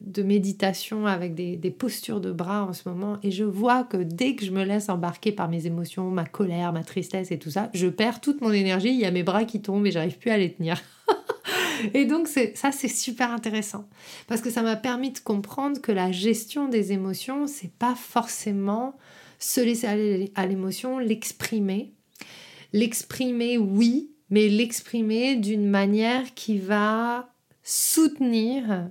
de 0.00 0.22
méditation 0.22 1.06
avec 1.06 1.34
des, 1.34 1.56
des, 1.56 1.70
postures 1.70 2.20
de 2.20 2.32
bras 2.32 2.64
en 2.64 2.72
ce 2.72 2.88
moment 2.88 3.18
et 3.22 3.30
je 3.30 3.44
vois 3.44 3.84
que 3.84 3.96
dès 3.96 4.34
que 4.34 4.44
je 4.44 4.50
me 4.50 4.64
laisse 4.64 4.88
embarquer 4.88 5.30
par 5.30 5.48
mes 5.48 5.66
émotions, 5.66 6.10
ma 6.10 6.24
colère, 6.24 6.72
ma 6.72 6.82
tristesse 6.82 7.30
et 7.30 7.38
tout 7.38 7.50
ça, 7.50 7.70
je 7.74 7.86
perds 7.86 8.20
toute 8.20 8.40
mon 8.40 8.52
énergie, 8.52 8.90
il 8.90 8.98
y 8.98 9.04
a 9.04 9.10
mes 9.12 9.22
bras 9.22 9.44
qui 9.44 9.62
tombent 9.62 9.86
et 9.86 9.92
j'arrive 9.92 10.18
plus 10.18 10.30
à 10.30 10.38
les 10.38 10.52
tenir. 10.52 10.82
et 11.94 12.06
donc 12.06 12.26
ça 12.26 12.72
c'est 12.72 12.88
super 12.88 13.30
intéressant 13.30 13.88
parce 14.26 14.40
que 14.40 14.50
ça 14.50 14.62
m'a 14.62 14.76
permis 14.76 15.12
de 15.12 15.20
comprendre 15.20 15.80
que 15.80 15.92
la 15.92 16.10
gestion 16.10 16.68
des 16.68 16.92
émotions, 16.92 17.46
c'est 17.46 17.72
pas 17.72 17.94
forcément 17.94 18.96
se 19.38 19.60
laisser 19.60 19.86
aller 19.86 20.32
à 20.34 20.46
l'émotion, 20.46 20.98
l'exprimer. 20.98 21.92
L'exprimer 22.72 23.56
oui, 23.58 24.10
mais 24.28 24.48
l'exprimer 24.48 25.36
d'une 25.36 25.68
manière 25.68 26.34
qui 26.34 26.58
va 26.58 27.32
soutenir 27.68 28.88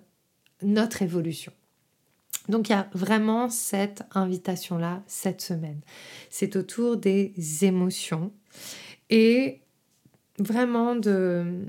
notre 0.62 1.02
évolution. 1.02 1.52
Donc 2.48 2.70
il 2.70 2.74
y 2.74 2.76
a 2.76 2.88
vraiment 2.94 3.50
cette 3.50 4.04
invitation-là 4.12 5.02
cette 5.08 5.42
semaine. 5.42 5.82
C'est 6.30 6.56
autour 6.56 6.96
des 6.96 7.34
émotions 7.62 8.32
et 9.10 9.62
vraiment 10.38 10.96
de 10.96 11.66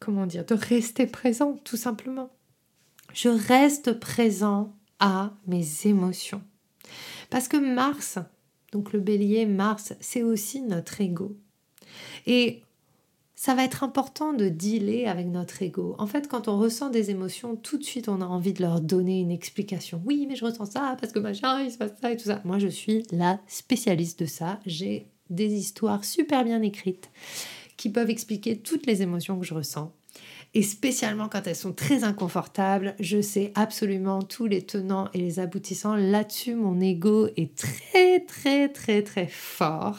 comment 0.00 0.24
dire 0.24 0.46
de 0.46 0.54
rester 0.54 1.06
présent 1.06 1.58
tout 1.62 1.76
simplement. 1.76 2.30
Je 3.12 3.28
reste 3.28 3.92
présent 4.00 4.74
à 4.98 5.34
mes 5.46 5.66
émotions. 5.84 6.42
Parce 7.28 7.48
que 7.48 7.58
Mars, 7.58 8.18
donc 8.72 8.94
le 8.94 9.00
bélier 9.00 9.44
Mars, 9.44 9.92
c'est 10.00 10.22
aussi 10.22 10.62
notre 10.62 11.02
ego. 11.02 11.36
Et 12.24 12.62
ça 13.42 13.56
va 13.56 13.64
être 13.64 13.82
important 13.82 14.32
de 14.32 14.48
dealer 14.48 15.06
avec 15.08 15.26
notre 15.26 15.62
ego. 15.62 15.96
En 15.98 16.06
fait, 16.06 16.28
quand 16.28 16.46
on 16.46 16.60
ressent 16.60 16.90
des 16.90 17.10
émotions, 17.10 17.56
tout 17.56 17.76
de 17.76 17.82
suite, 17.82 18.08
on 18.08 18.20
a 18.20 18.24
envie 18.24 18.52
de 18.52 18.62
leur 18.62 18.80
donner 18.80 19.18
une 19.18 19.32
explication. 19.32 20.00
Oui, 20.04 20.26
mais 20.28 20.36
je 20.36 20.44
ressens 20.44 20.66
ça 20.66 20.96
parce 21.00 21.12
que 21.12 21.18
machin, 21.18 21.60
il 21.60 21.72
se 21.72 21.76
passe 21.76 21.90
ça 22.00 22.12
et 22.12 22.16
tout 22.16 22.26
ça. 22.26 22.40
Moi, 22.44 22.60
je 22.60 22.68
suis 22.68 23.02
la 23.10 23.40
spécialiste 23.48 24.20
de 24.20 24.26
ça. 24.26 24.60
J'ai 24.64 25.08
des 25.28 25.54
histoires 25.54 26.04
super 26.04 26.44
bien 26.44 26.62
écrites 26.62 27.10
qui 27.76 27.90
peuvent 27.90 28.10
expliquer 28.10 28.58
toutes 28.58 28.86
les 28.86 29.02
émotions 29.02 29.40
que 29.40 29.44
je 29.44 29.54
ressens. 29.54 29.92
Et 30.54 30.62
spécialement 30.62 31.28
quand 31.28 31.44
elles 31.48 31.56
sont 31.56 31.72
très 31.72 32.04
inconfortables, 32.04 32.94
je 33.00 33.20
sais 33.20 33.50
absolument 33.56 34.22
tous 34.22 34.46
les 34.46 34.62
tenants 34.62 35.08
et 35.14 35.18
les 35.18 35.40
aboutissants. 35.40 35.96
Là-dessus, 35.96 36.54
mon 36.54 36.80
ego 36.80 37.26
est 37.36 37.56
très, 37.56 38.20
très, 38.20 38.68
très, 38.68 39.02
très 39.02 39.26
fort. 39.26 39.98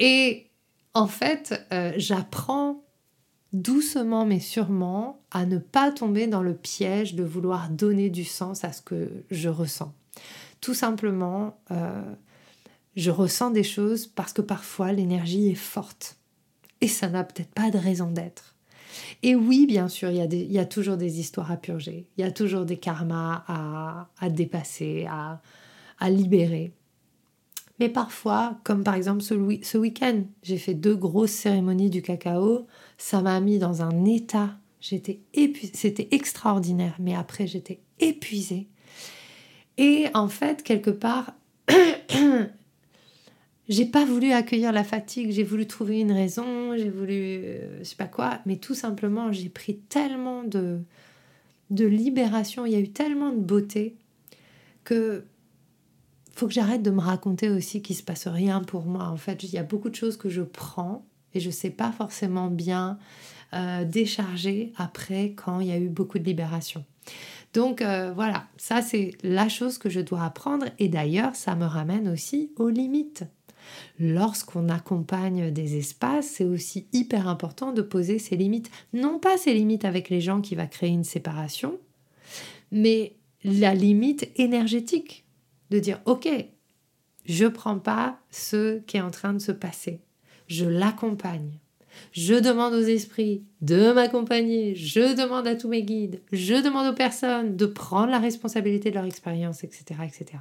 Et 0.00 0.49
en 0.94 1.06
fait, 1.06 1.66
euh, 1.72 1.92
j'apprends 1.96 2.84
doucement 3.52 4.26
mais 4.26 4.38
sûrement 4.38 5.22
à 5.32 5.44
ne 5.44 5.58
pas 5.58 5.90
tomber 5.90 6.28
dans 6.28 6.42
le 6.42 6.54
piège 6.54 7.14
de 7.14 7.24
vouloir 7.24 7.68
donner 7.68 8.08
du 8.08 8.24
sens 8.24 8.64
à 8.64 8.72
ce 8.72 8.80
que 8.82 9.24
je 9.30 9.48
ressens. 9.48 9.92
Tout 10.60 10.74
simplement, 10.74 11.58
euh, 11.70 12.02
je 12.96 13.10
ressens 13.10 13.50
des 13.50 13.64
choses 13.64 14.06
parce 14.06 14.32
que 14.32 14.42
parfois 14.42 14.92
l'énergie 14.92 15.48
est 15.48 15.54
forte 15.54 16.16
et 16.80 16.88
ça 16.88 17.08
n'a 17.08 17.24
peut-être 17.24 17.52
pas 17.54 17.70
de 17.70 17.78
raison 17.78 18.10
d'être. 18.10 18.54
Et 19.22 19.34
oui, 19.34 19.66
bien 19.66 19.88
sûr, 19.88 20.10
il 20.10 20.52
y, 20.52 20.58
a 20.58 20.64
toujours 20.64 20.96
des 20.96 21.20
histoires 21.20 21.52
à 21.52 21.56
purger, 21.56 22.08
il 22.16 22.22
y 22.22 22.24
a 22.24 22.32
toujours 22.32 22.64
des 22.64 22.76
karmas 22.76 23.44
à, 23.46 24.28
dépasser, 24.30 25.06
à 25.06 26.10
libérer. 26.10 26.72
Mais 27.80 27.88
parfois, 27.88 28.60
comme 28.62 28.84
par 28.84 28.94
exemple 28.94 29.22
ce, 29.22 29.76
week-end, 29.78 30.22
j'ai 30.42 30.58
fait 30.58 30.74
deux 30.74 30.94
grosses 30.94 31.30
cérémonies 31.30 31.90
du 31.90 32.02
cacao. 32.02 32.66
Ça 32.98 33.22
m'a 33.22 33.40
mis 33.40 33.58
dans 33.58 33.82
un 33.82 34.04
état. 34.04 34.50
J'étais 34.80 35.20
épuisée. 35.34 35.72
C'était 35.74 36.08
extraordinaire. 36.12 36.94
Mais 36.98 37.14
après, 37.14 37.46
j'étais 37.46 37.80
épuisée. 37.98 38.68
Et 39.78 40.06
en 40.12 40.28
fait, 40.28 40.62
quelque 40.62 40.90
part, 40.90 41.32
j'ai 43.68 43.86
pas 43.86 44.04
voulu 44.04 44.32
accueillir 44.32 44.72
la 44.72 44.84
fatigue. 44.84 45.30
J'ai 45.30 45.44
voulu 45.44 45.66
trouver 45.66 46.00
une 46.00 46.12
raison. 46.12 46.76
J'ai 46.76 46.90
voulu, 46.90 47.14
euh, 47.14 47.78
je 47.78 47.84
sais 47.84 47.96
pas 47.96 48.06
quoi. 48.06 48.40
Mais 48.44 48.56
tout 48.56 48.74
simplement, 48.74 49.32
j'ai 49.32 49.48
pris 49.48 49.78
tellement 49.88 50.44
de 50.44 50.80
de 51.70 51.86
libération. 51.86 52.66
Il 52.66 52.72
y 52.72 52.76
a 52.76 52.80
eu 52.80 52.90
tellement 52.90 53.30
de 53.30 53.40
beauté 53.40 53.96
que 54.84 55.24
faut 56.40 56.46
que 56.46 56.54
j'arrête 56.54 56.82
de 56.82 56.90
me 56.90 57.00
raconter 57.00 57.50
aussi 57.50 57.82
qu'il 57.82 57.94
se 57.94 58.02
passe 58.02 58.26
rien 58.26 58.62
pour 58.62 58.86
moi. 58.86 59.08
En 59.08 59.18
fait, 59.18 59.42
il 59.42 59.50
y 59.50 59.58
a 59.58 59.62
beaucoup 59.62 59.90
de 59.90 59.94
choses 59.94 60.16
que 60.16 60.30
je 60.30 60.40
prends 60.40 61.04
et 61.34 61.40
je 61.40 61.50
sais 61.50 61.68
pas 61.68 61.92
forcément 61.92 62.46
bien 62.46 62.98
euh, 63.52 63.84
décharger 63.84 64.72
après 64.78 65.32
quand 65.32 65.60
il 65.60 65.66
y 65.66 65.72
a 65.72 65.76
eu 65.76 65.90
beaucoup 65.90 66.18
de 66.18 66.24
libération. 66.24 66.82
Donc 67.52 67.82
euh, 67.82 68.10
voilà, 68.14 68.46
ça 68.56 68.80
c'est 68.80 69.18
la 69.22 69.50
chose 69.50 69.76
que 69.76 69.90
je 69.90 70.00
dois 70.00 70.24
apprendre 70.24 70.64
et 70.78 70.88
d'ailleurs 70.88 71.36
ça 71.36 71.54
me 71.56 71.66
ramène 71.66 72.08
aussi 72.08 72.52
aux 72.56 72.70
limites. 72.70 73.24
Lorsqu'on 73.98 74.70
accompagne 74.70 75.50
des 75.50 75.76
espaces, 75.76 76.26
c'est 76.26 76.46
aussi 76.46 76.86
hyper 76.94 77.28
important 77.28 77.74
de 77.74 77.82
poser 77.82 78.18
ses 78.18 78.36
limites. 78.36 78.70
Non 78.94 79.18
pas 79.18 79.36
ses 79.36 79.52
limites 79.52 79.84
avec 79.84 80.08
les 80.08 80.22
gens 80.22 80.40
qui 80.40 80.54
va 80.54 80.66
créer 80.66 80.88
une 80.88 81.04
séparation, 81.04 81.76
mais 82.72 83.16
la 83.44 83.74
limite 83.74 84.30
énergétique. 84.36 85.26
De 85.70 85.78
dire, 85.78 86.00
ok, 86.04 86.28
je 87.26 87.46
prends 87.46 87.78
pas 87.78 88.18
ce 88.30 88.78
qui 88.80 88.96
est 88.96 89.02
en 89.02 89.10
train 89.10 89.32
de 89.32 89.38
se 89.38 89.52
passer. 89.52 90.00
Je 90.46 90.64
l'accompagne. 90.64 91.58
Je 92.12 92.34
demande 92.34 92.74
aux 92.74 92.82
esprits 92.82 93.44
de 93.60 93.92
m'accompagner. 93.92 94.74
Je 94.74 95.14
demande 95.14 95.46
à 95.46 95.54
tous 95.54 95.68
mes 95.68 95.82
guides. 95.82 96.20
Je 96.32 96.62
demande 96.62 96.92
aux 96.92 96.96
personnes 96.96 97.56
de 97.56 97.66
prendre 97.66 98.10
la 98.10 98.18
responsabilité 98.18 98.90
de 98.90 98.96
leur 98.96 99.04
expérience, 99.04 99.64
etc., 99.64 100.00
etc. 100.04 100.40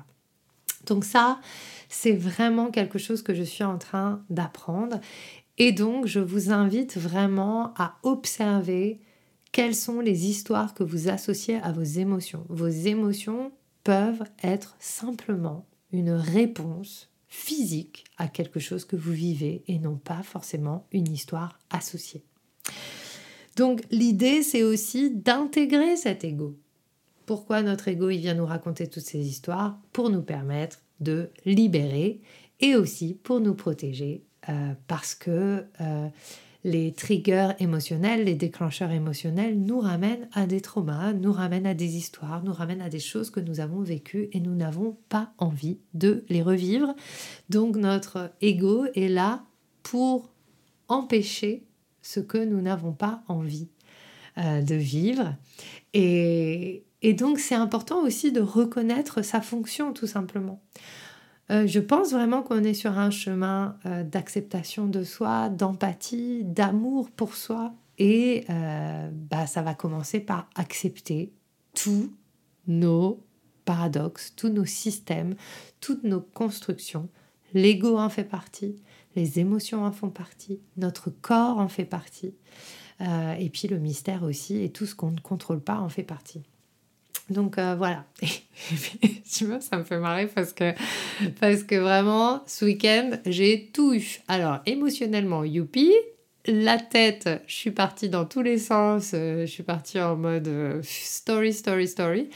Donc 0.86 1.06
ça, 1.06 1.40
c'est 1.90 2.14
vraiment 2.14 2.72
quelque 2.72 2.98
chose 2.98 3.22
que 3.22 3.34
je 3.34 3.44
suis 3.44 3.64
en 3.64 3.78
train 3.78 4.24
d'apprendre. 4.30 5.00
Et 5.58 5.72
donc, 5.72 6.06
je 6.08 6.20
vous 6.20 6.52
invite 6.52 6.98
vraiment 6.98 7.74
à 7.78 7.98
observer 8.04 9.00
quelles 9.52 9.76
sont 9.76 10.00
les 10.00 10.28
histoires 10.28 10.74
que 10.74 10.84
vous 10.84 11.10
associez 11.10 11.58
à 11.62 11.72
vos 11.72 11.84
émotions. 11.84 12.46
Vos 12.50 12.68
émotions 12.68 13.52
peuvent 13.84 14.24
être 14.44 14.76
simplement 14.80 15.66
une 15.92 16.12
réponse 16.12 17.10
physique 17.28 18.06
à 18.18 18.28
quelque 18.28 18.60
chose 18.60 18.86
que 18.86 18.96
vous 18.96 19.12
vivez 19.12 19.64
et 19.68 19.80
non 19.80 19.96
pas 19.96 20.24
forcément 20.24 20.88
une 20.92 21.12
histoire 21.12 21.60
associée. 21.70 22.24
Donc 23.56 23.84
l'idée, 23.92 24.42
c'est 24.42 24.64
aussi 24.64 25.12
d'intégrer 25.12 25.96
cet 25.96 26.24
ego. 26.24 26.58
Pourquoi 27.26 27.62
notre 27.62 27.88
ego, 27.88 28.10
il 28.10 28.20
vient 28.20 28.34
nous 28.34 28.46
raconter 28.46 28.88
toutes 28.88 29.04
ces 29.04 29.28
histoires? 29.28 29.80
Pour 29.94 30.10
nous 30.10 30.24
permettre 30.24 30.80
de 31.00 31.30
libérer 31.46 32.22
et 32.60 32.76
aussi 32.76 33.14
pour 33.14 33.40
nous 33.40 33.54
protéger 33.54 34.24
euh, 34.50 34.74
parce 34.88 35.14
que 35.14 35.66
euh, 35.82 36.08
les 36.64 36.92
triggers 36.94 37.52
émotionnels, 37.60 38.26
les 38.26 38.36
déclencheurs 38.36 38.92
émotionnels 38.92 39.60
nous 39.60 39.80
ramènent 39.80 40.28
à 40.34 40.46
des 40.46 40.60
traumas, 40.60 41.14
nous 41.14 41.32
ramènent 41.32 41.66
à 41.66 41.74
des 41.74 41.96
histoires, 41.96 42.44
nous 42.44 42.52
ramènent 42.52 42.82
à 42.82 42.90
des 42.90 43.00
choses 43.00 43.30
que 43.30 43.40
nous 43.40 43.62
avons 43.62 43.82
vécues 43.82 44.30
et 44.34 44.40
nous 44.40 44.56
n'avons 44.56 44.98
pas 45.08 45.32
envie 45.38 45.80
de 45.94 46.26
les 46.28 46.42
revivre. 46.42 46.94
Donc 47.50 47.78
notre 47.78 48.32
ego 48.42 48.86
est 48.96 49.08
là 49.08 49.46
pour 49.84 50.30
empêcher 50.90 51.66
ce 52.02 52.20
que 52.20 52.38
nous 52.38 52.62
n'avons 52.62 52.92
pas 52.92 53.24
envie 53.28 53.70
euh, 54.38 54.62
de 54.62 54.76
vivre. 54.76 55.36
Et, 55.94 56.84
et 57.02 57.14
donc 57.14 57.40
c'est 57.40 57.56
important 57.56 58.04
aussi 58.04 58.34
de 58.34 58.42
reconnaître 58.42 59.22
sa 59.22 59.40
fonction 59.40 59.94
tout 59.94 60.08
simplement. 60.08 60.62
Euh, 61.52 61.66
je 61.66 61.80
pense 61.80 62.12
vraiment 62.12 62.44
qu'on 62.44 62.64
est 62.64 62.74
sur 62.74 62.98
un 62.98 63.10
chemin 63.10 63.78
euh, 63.86 64.04
d'acceptation 64.04 64.86
de 64.86 65.04
soi, 65.04 65.50
d'empathie, 65.50 66.44
d'amour 66.44 67.10
pour 67.10 67.36
soi. 67.36 67.74
Et 67.98 68.46
euh, 68.50 69.10
bah, 69.12 69.48
ça 69.48 69.62
va 69.62 69.74
commencer 69.74 70.20
par 70.20 70.50
accepter 70.56 71.34
tous 71.74 72.12
nos 72.68 73.26
paradoxes, 73.66 74.34
tous 74.36 74.50
nos 74.50 74.66
systèmes, 74.66 75.36
toutes 75.82 76.04
nos 76.04 76.22
constructions. 76.22 77.10
L'ego 77.54 77.98
en 77.98 78.10
fait 78.10 78.24
partie, 78.24 78.76
les 79.16 79.40
émotions 79.40 79.84
en 79.84 79.92
font 79.92 80.10
partie, 80.10 80.62
notre 80.78 81.10
corps 81.10 81.58
en 81.58 81.68
fait 81.68 81.86
partie. 81.86 82.36
et 83.00 83.50
puis 83.50 83.68
le 83.68 83.80
mystère 83.80 84.24
aussi, 84.24 84.62
et 84.62 84.72
tout 84.72 84.86
ce 84.86 84.94
qu'on 84.94 85.12
ne 85.12 85.20
contrôle 85.20 85.62
pas 85.62 85.80
en 85.80 85.90
fait 85.90 86.04
partie. 86.04 86.44
Donc 87.30 87.58
euh, 87.58 87.76
voilà. 87.76 88.06
tu 88.22 89.46
vois, 89.46 89.62
ça 89.62 89.78
me 89.78 89.84
fait 89.84 90.00
marrer 90.00 90.28
parce 90.28 90.54
que, 90.54 90.74
parce 91.40 91.64
que 91.64 91.76
vraiment, 91.76 92.44
ce 92.48 92.66
week-end, 92.66 93.12
j'ai 93.26 93.70
tout 93.74 93.94
eu. 93.94 94.20
Alors, 94.28 94.60
émotionnellement, 94.66 95.44
youpi. 95.44 95.94
La 96.46 96.80
tête, 96.80 97.30
je 97.48 97.54
suis 97.54 97.72
partie 97.72 98.10
dans 98.10 98.26
tous 98.26 98.42
les 98.42 98.58
sens. 98.58 99.12
Euh, 99.14 99.42
je 99.42 99.52
suis 99.52 99.64
partie 99.64 100.00
en 100.00 100.16
mode 100.16 100.48
euh, 100.48 100.80
story, 100.84 101.54
story, 101.54 101.88
story. 101.88 102.30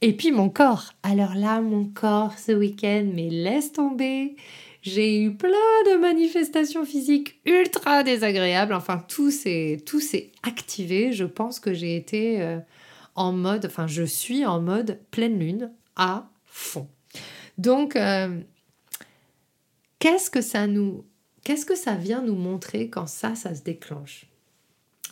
Et 0.00 0.16
puis 0.16 0.32
mon 0.32 0.48
corps. 0.48 0.92
Alors 1.02 1.34
là, 1.34 1.60
mon 1.60 1.84
corps, 1.84 2.32
ce 2.38 2.52
week-end, 2.52 3.06
mais 3.14 3.28
laisse 3.28 3.72
tomber. 3.72 4.34
J'ai 4.82 5.22
eu 5.22 5.36
plein 5.36 5.50
de 5.50 6.00
manifestations 6.00 6.86
physiques 6.86 7.38
ultra 7.44 8.02
désagréables. 8.02 8.72
Enfin, 8.72 9.04
tout 9.06 9.30
s'est 9.30 9.82
activé. 10.42 11.12
Je 11.12 11.26
pense 11.26 11.60
que 11.60 11.74
j'ai 11.74 11.96
été 11.96 12.58
en 13.20 13.32
mode, 13.32 13.66
enfin 13.66 13.86
je 13.86 14.02
suis 14.02 14.46
en 14.46 14.60
mode 14.60 14.98
pleine 15.10 15.38
lune 15.38 15.70
à 15.94 16.30
fond. 16.46 16.88
Donc, 17.58 17.94
euh, 17.94 18.40
qu'est-ce 19.98 20.30
que 20.30 20.40
ça 20.40 20.66
nous, 20.66 21.04
qu'est-ce 21.44 21.66
que 21.66 21.76
ça 21.76 21.94
vient 21.94 22.22
nous 22.22 22.34
montrer 22.34 22.88
quand 22.88 23.06
ça, 23.06 23.34
ça 23.34 23.54
se 23.54 23.62
déclenche? 23.62 24.26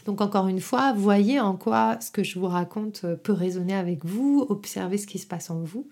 Donc 0.06 0.22
encore 0.22 0.48
une 0.48 0.60
fois, 0.60 0.94
voyez 0.94 1.38
en 1.38 1.56
quoi 1.56 2.00
ce 2.00 2.10
que 2.10 2.22
je 2.22 2.38
vous 2.38 2.46
raconte 2.46 3.04
peut 3.16 3.32
résonner 3.34 3.74
avec 3.74 4.06
vous, 4.06 4.46
observez 4.48 4.96
ce 4.96 5.06
qui 5.06 5.18
se 5.18 5.26
passe 5.26 5.50
en 5.50 5.60
vous. 5.60 5.86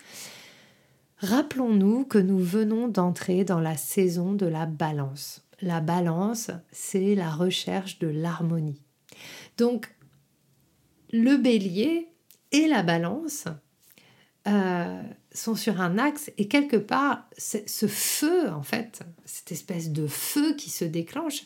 Rappelons-nous 1.19 2.05
que 2.07 2.19
nous 2.19 2.39
venons 2.39 2.89
d'entrer 2.89 3.45
dans 3.45 3.61
la 3.61 3.77
saison 3.77 4.33
de 4.33 4.47
la 4.47 4.65
balance. 4.65 5.43
La 5.61 5.81
balance, 5.81 6.51
c'est 6.73 7.15
la 7.15 7.31
recherche 7.31 7.99
de 7.99 8.09
l'harmonie. 8.09 8.81
Donc 9.59 9.96
le 11.13 11.37
bélier 11.37 12.09
et 12.53 12.67
la 12.67 12.83
balance 12.83 13.47
euh, 14.47 15.03
sont 15.33 15.55
sur 15.55 15.81
un 15.81 15.99
axe 15.99 16.31
et 16.39 16.49
quelque 16.49 16.77
part, 16.77 17.29
ce 17.37 17.87
feu, 17.87 18.49
en 18.51 18.63
fait, 18.63 19.03
cette 19.25 19.53
espèce 19.53 19.91
de 19.91 20.07
feu 20.07 20.55
qui 20.55 20.71
se 20.71 20.85
déclenche, 20.85 21.43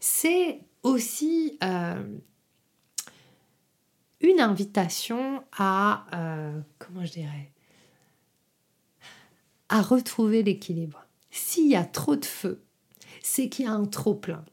c'est 0.00 0.60
aussi 0.82 1.58
euh, 1.62 2.02
une 4.20 4.40
invitation 4.40 5.44
à, 5.52 6.06
euh, 6.14 6.60
comment 6.78 7.04
je 7.04 7.12
dirais, 7.12 7.52
à 9.68 9.82
retrouver 9.82 10.42
l'équilibre. 10.42 11.04
S'il 11.30 11.68
y 11.68 11.76
a 11.76 11.84
trop 11.84 12.16
de 12.16 12.24
feu, 12.24 12.62
c'est 13.22 13.48
qu'il 13.48 13.66
y 13.66 13.68
a 13.68 13.72
un 13.72 13.84
trop 13.84 14.14
plein. 14.14 14.44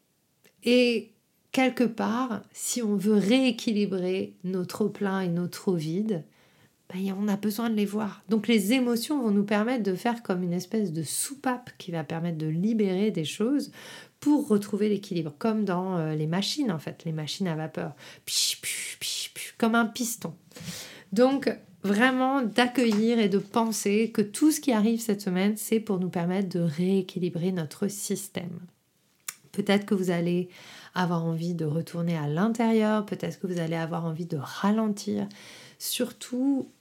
Et 0.63 1.13
quelque 1.58 1.86
part, 1.86 2.43
si 2.54 2.84
on 2.84 2.96
veut 2.96 3.15
rééquilibrer 3.15 4.36
nos 4.43 4.63
trop 4.63 4.89
pleins 4.89 5.22
et 5.22 5.28
nos 5.28 5.48
trop 5.48 5.74
vides, 5.74 6.24
ben, 6.93 7.15
on 7.20 7.28
a 7.28 7.36
besoin 7.36 7.72
de 7.72 7.76
les 7.76 7.88
voir. 7.88 8.22
Donc 8.30 8.48
les 8.48 8.74
émotions 8.74 9.24
vont 9.24 9.32
nous 9.32 9.43
permettre 9.43 9.82
de 9.82 9.96
faire 9.96 10.22
comme 10.22 10.43
une 10.43 10.54
espèce 10.54 10.93
de 10.93 11.02
soupape 11.02 11.72
qui 11.80 11.89
va 11.89 12.04
permettre 12.04 12.38
de 12.38 12.46
libérer 12.46 13.10
des 13.10 13.26
choses 13.26 13.72
pour 14.20 14.48
retrouver 14.48 14.88
l'équilibre, 14.88 15.34
comme 15.39 15.65
dans 15.65 15.98
euh, 15.98 16.13
les 16.13 16.28
machines 16.28 16.72
en 16.72 16.78
fait, 16.78 17.06
les 17.06 17.12
machines 17.12 17.48
à 17.48 17.56
vapeur, 17.56 17.96
comme 19.58 19.74
un 19.74 19.88
piston. 19.88 20.36
Donc 21.12 21.50
vraiment 21.82 22.43
d'accueillir 22.43 23.17
et 23.17 23.30
de 23.30 23.39
penser 23.39 24.12
que 24.12 24.22
tout 24.22 24.52
ce 24.52 24.62
qui 24.62 24.74
arrive 24.74 25.00
cette 25.00 25.22
semaine, 25.22 25.58
c'est 25.58 25.80
pour 25.80 26.00
nous 26.00 26.10
permettre 26.10 26.50
de 26.50 26.60
rééquilibrer 26.60 27.52
notre 27.52 27.88
système. 27.88 28.60
Peut-être 29.54 29.88
que 29.88 29.96
vous 29.96 30.12
allez 30.12 30.50
avoir 30.97 31.23
envie 31.23 31.53
de 31.53 31.65
retourner 31.65 32.17
à 32.17 32.27
l'intérieur, 32.27 33.05
peut-être 33.05 33.39
que 33.39 33.47
vous 33.47 33.60
allez 33.60 33.75
avoir 33.75 34.05
envie 34.05 34.25
de 34.25 34.38
ralentir. 34.38 35.29
Surtout, 35.77 36.71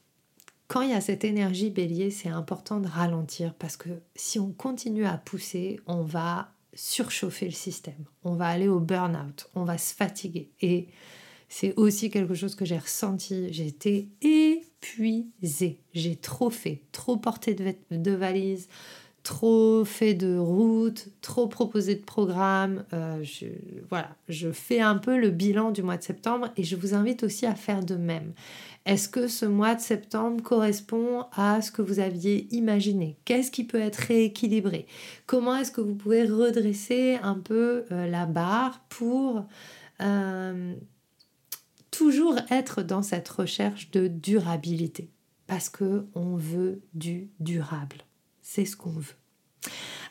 quand 0.68 0.80
il 0.80 0.90
y 0.90 0.94
a 0.94 1.00
cette 1.00 1.24
énergie 1.24 1.70
bélier, 1.70 2.10
c'est 2.10 2.30
important 2.30 2.80
de 2.80 2.88
ralentir 2.88 3.52
parce 3.54 3.76
que 3.76 3.90
si 4.14 4.38
on 4.38 4.52
continue 4.52 5.04
à 5.04 5.18
pousser, 5.18 5.80
on 5.86 6.02
va 6.02 6.50
surchauffer 6.74 7.46
le 7.46 7.52
système, 7.52 8.04
on 8.24 8.34
va 8.34 8.48
aller 8.48 8.68
au 8.68 8.80
burn-out, 8.80 9.48
on 9.54 9.64
va 9.64 9.76
se 9.76 9.94
fatiguer. 9.94 10.50
Et 10.60 10.88
c'est 11.48 11.74
aussi 11.76 12.10
quelque 12.10 12.34
chose 12.34 12.54
que 12.54 12.64
j'ai 12.64 12.78
ressenti. 12.78 13.52
J'ai 13.52 13.66
été 13.66 14.08
épuisée. 14.20 15.80
J'ai 15.94 16.16
trop 16.16 16.50
fait, 16.50 16.82
trop 16.92 17.16
porté 17.16 17.54
de, 17.54 17.74
de 17.90 18.10
valises, 18.12 18.68
trop 19.26 19.84
fait 19.84 20.14
de 20.14 20.38
route, 20.38 21.08
trop 21.20 21.48
proposé 21.48 21.96
de 21.96 22.04
programme. 22.04 22.84
Euh, 22.92 23.20
je, 23.24 23.46
voilà, 23.90 24.14
je 24.28 24.52
fais 24.52 24.80
un 24.80 24.94
peu 24.94 25.18
le 25.18 25.30
bilan 25.30 25.72
du 25.72 25.82
mois 25.82 25.96
de 25.96 26.04
septembre 26.04 26.48
et 26.56 26.62
je 26.62 26.76
vous 26.76 26.94
invite 26.94 27.24
aussi 27.24 27.44
à 27.44 27.56
faire 27.56 27.84
de 27.84 27.96
même. 27.96 28.34
Est-ce 28.84 29.08
que 29.08 29.26
ce 29.26 29.44
mois 29.44 29.74
de 29.74 29.80
septembre 29.80 30.44
correspond 30.44 31.24
à 31.32 31.60
ce 31.60 31.72
que 31.72 31.82
vous 31.82 31.98
aviez 31.98 32.46
imaginé? 32.54 33.18
Qu'est-ce 33.24 33.50
qui 33.50 33.64
peut 33.64 33.80
être 33.80 33.96
rééquilibré? 33.96 34.86
Comment 35.26 35.56
est-ce 35.56 35.72
que 35.72 35.80
vous 35.80 35.96
pouvez 35.96 36.22
redresser 36.22 37.18
un 37.20 37.34
peu 37.34 37.84
euh, 37.90 38.06
la 38.06 38.26
barre 38.26 38.84
pour 38.88 39.44
euh, 40.02 40.76
toujours 41.90 42.36
être 42.50 42.82
dans 42.82 43.02
cette 43.02 43.28
recherche 43.28 43.90
de 43.90 44.06
durabilité? 44.06 45.10
Parce 45.48 45.68
que 45.68 46.06
on 46.14 46.36
veut 46.36 46.80
du 46.94 47.30
durable. 47.40 48.05
C'est 48.48 48.64
ce 48.64 48.76
qu'on 48.76 48.90
veut. 48.90 49.16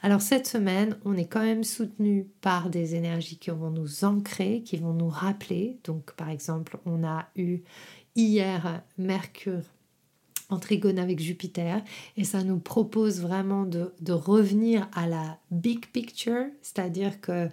Alors 0.02 0.22
cette 0.22 0.46
semaine, 0.46 0.98
on 1.06 1.16
est 1.16 1.26
quand 1.26 1.42
même 1.42 1.64
soutenu 1.64 2.28
par 2.42 2.70
des 2.70 2.94
énergies 2.94 3.38
qui 3.38 3.50
vont 3.50 3.72
nous 3.72 4.04
ancrer, 4.04 4.62
qui 4.62 4.76
vont 4.76 4.92
nous 4.92 5.08
rappeler. 5.08 5.80
Donc 5.86 6.12
par 6.12 6.30
exemple, 6.30 6.78
on 6.86 7.06
a 7.06 7.30
eu 7.38 7.62
hier 8.18 8.84
Mercure 8.98 9.64
en 10.50 10.60
trigone 10.60 11.00
avec 11.00 11.22
Jupiter 11.22 11.82
et 12.18 12.26
ça 12.26 12.44
nous 12.44 12.60
propose 12.60 13.22
vraiment 13.22 13.64
de, 13.64 13.94
de 14.02 14.12
revenir 14.12 14.90
à 14.94 15.08
la 15.08 15.40
big 15.50 15.86
picture, 15.88 16.46
c'est-à-dire 16.62 17.22
que 17.22 17.48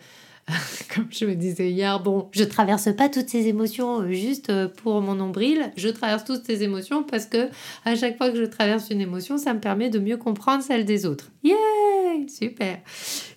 comme 0.95 1.07
je 1.11 1.25
me 1.25 1.35
disais 1.35 1.71
hier, 1.71 2.01
bon, 2.01 2.29
je 2.33 2.45
traverse 2.45 2.89
pas 2.97 3.09
toutes 3.09 3.29
ces 3.29 3.47
émotions 3.47 4.03
euh, 4.03 4.13
juste 4.13 4.51
euh, 4.51 4.69
pour 4.69 5.01
mon 5.01 5.15
nombril, 5.15 5.73
je 5.77 5.89
traverse 5.89 6.25
toutes 6.25 6.45
ces 6.45 6.63
émotions 6.63 7.03
parce 7.05 7.27
que 7.27 7.49
à 7.85 7.95
chaque 7.95 8.17
fois 8.17 8.31
que 8.31 8.37
je 8.37 8.45
traverse 8.45 8.91
une 8.91 9.01
émotion, 9.01 9.39
ça 9.39 9.55
me 9.55 9.61
permet 9.61 9.89
de 9.89 9.99
mieux 9.99 10.17
comprendre 10.17 10.63
celle 10.63 10.85
des 10.85 11.07
autres. 11.07 11.31
Yay, 11.45 12.29
super. 12.29 12.79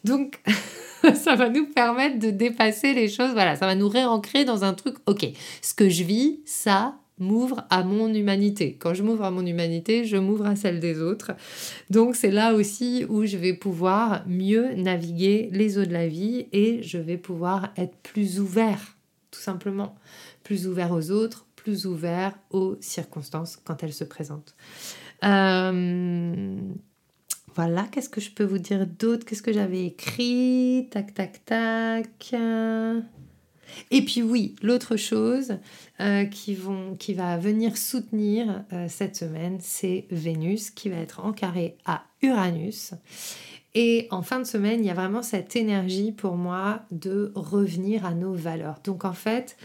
Donc 0.04 0.42
ça 1.14 1.36
va 1.36 1.50
nous 1.50 1.68
permettre 1.68 2.18
de 2.20 2.32
dépasser 2.32 2.94
les 2.94 3.08
choses, 3.08 3.32
voilà, 3.34 3.56
ça 3.56 3.68
va 3.68 3.76
nous 3.76 3.90
réancrer 3.90 4.44
dans 4.44 4.64
un 4.64 4.74
truc, 4.74 4.96
ok, 5.06 5.28
ce 5.62 5.74
que 5.74 5.90
je 5.90 6.04
vis, 6.04 6.40
ça, 6.46 6.96
m'ouvre 7.18 7.66
à 7.70 7.84
mon 7.84 8.14
humanité. 8.14 8.76
Quand 8.80 8.94
je 8.94 9.04
m'ouvre 9.04 9.24
à 9.24 9.32
mon 9.32 9.46
humanité, 9.46 10.06
je 10.06 10.18
m'ouvre 10.18 10.46
à 10.46 10.56
celle 10.56 10.80
des 10.80 11.02
autres. 11.02 11.32
Donc 11.90 12.16
c'est 12.16 12.32
là 12.32 12.54
aussi 12.54 13.06
où 13.08 13.26
je 13.26 13.38
vais 13.38 13.54
pouvoir 13.54 14.24
mieux 14.28 14.74
naviguer 14.74 15.50
les 15.52 15.78
eaux 15.78 15.86
de 15.86 15.94
la 15.94 16.08
vie 16.08 16.48
et 16.52 16.84
je 16.84 16.98
vais 16.98 17.18
pouvoir 17.18 17.72
être 17.78 17.96
plus 17.98 18.40
ouvert, 18.40 18.98
tout 19.32 19.40
simplement. 19.40 19.96
Plus 20.44 20.68
ouvert 20.68 20.92
aux 20.92 21.12
autres, 21.12 21.46
plus 21.56 21.86
ouvert 21.86 22.38
aux 22.52 22.78
circonstances 22.82 23.58
quand 23.64 23.82
elles 23.84 23.94
se 23.94 24.04
présentent. 24.04 24.56
Euh, 25.24 26.56
voilà, 27.56 27.84
qu'est-ce 27.92 28.10
que 28.10 28.22
je 28.22 28.32
peux 28.32 28.44
vous 28.44 28.60
dire 28.60 28.86
d'autre? 28.86 29.26
Qu'est-ce 29.26 29.42
que 29.42 29.54
j'avais 29.54 29.86
écrit? 29.86 30.88
Tac, 30.92 31.14
tac, 31.14 31.46
tac. 31.46 32.36
Et 33.92 34.04
puis 34.04 34.22
oui, 34.22 34.56
l'autre 34.62 34.96
chose 34.96 35.58
euh, 36.00 36.26
qui, 36.26 36.56
va 36.56 37.38
venir 37.38 37.78
soutenir 37.78 38.64
euh, 38.74 38.88
cette 38.90 39.16
semaine, 39.16 39.58
c'est 39.62 40.06
Vénus 40.12 40.70
qui 40.70 40.90
va 40.90 40.98
être 40.98 41.24
en 41.24 41.34
carré 41.34 41.78
à 41.86 42.04
Uranus. 42.22 42.94
Et 43.74 44.08
en 44.10 44.22
fin 44.22 44.40
de 44.40 44.46
semaine, 44.46 44.84
il 44.84 44.88
y 44.88 44.90
a 44.90 44.94
vraiment 44.94 45.22
cette 45.22 45.56
énergie 45.56 46.12
pour 46.12 46.36
moi 46.36 46.84
de 46.92 47.32
revenir 47.36 48.06
à 48.06 48.14
nos 48.14 48.34
valeurs. 48.34 48.80
Donc 48.84 49.04
en 49.04 49.14
fait, 49.14 49.58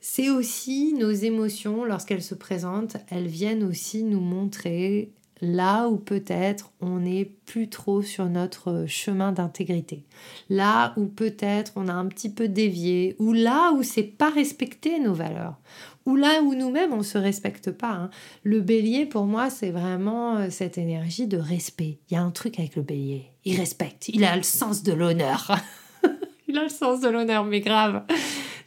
c'est 0.00 0.28
aussi 0.28 0.92
nos 0.94 1.10
émotions, 1.10 1.84
lorsqu'elles 1.84 2.22
se 2.22 2.34
présentent, 2.34 2.96
elles 3.08 3.28
viennent 3.28 3.64
aussi 3.64 4.02
nous 4.02 4.20
montrer 4.20 5.12
là 5.42 5.88
où 5.88 5.96
peut-être 5.96 6.72
on 6.80 7.00
n'est 7.00 7.24
plus 7.24 7.68
trop 7.68 8.00
sur 8.00 8.26
notre 8.26 8.84
chemin 8.86 9.32
d'intégrité, 9.32 10.04
là 10.48 10.94
où 10.96 11.06
peut-être 11.06 11.72
on 11.74 11.88
a 11.88 11.92
un 11.92 12.06
petit 12.06 12.30
peu 12.30 12.48
dévié, 12.48 13.16
ou 13.18 13.32
là 13.32 13.72
où 13.72 13.82
c'est 13.82 14.04
pas 14.04 14.30
respecter 14.30 15.00
nos 15.00 15.12
valeurs, 15.12 15.58
ou 16.06 16.14
là 16.14 16.40
où 16.42 16.54
nous-mêmes 16.54 16.92
on 16.92 17.02
se 17.02 17.18
respecte 17.18 17.72
pas. 17.72 17.90
Hein. 17.90 18.10
Le 18.44 18.60
bélier 18.60 19.04
pour 19.04 19.24
moi 19.24 19.50
c'est 19.50 19.72
vraiment 19.72 20.36
euh, 20.36 20.46
cette 20.48 20.78
énergie 20.78 21.26
de 21.26 21.38
respect. 21.38 21.98
Il 22.08 22.14
y 22.14 22.16
a 22.16 22.22
un 22.22 22.30
truc 22.30 22.60
avec 22.60 22.76
le 22.76 22.82
bélier, 22.82 23.26
il 23.44 23.58
respecte, 23.58 24.08
il 24.08 24.24
a 24.24 24.36
le 24.36 24.44
sens 24.44 24.84
de 24.84 24.92
l'honneur. 24.92 25.58
il 26.48 26.56
a 26.56 26.62
le 26.62 26.68
sens 26.68 27.00
de 27.00 27.08
l'honneur, 27.08 27.44
mais 27.44 27.60
grave. 27.60 28.04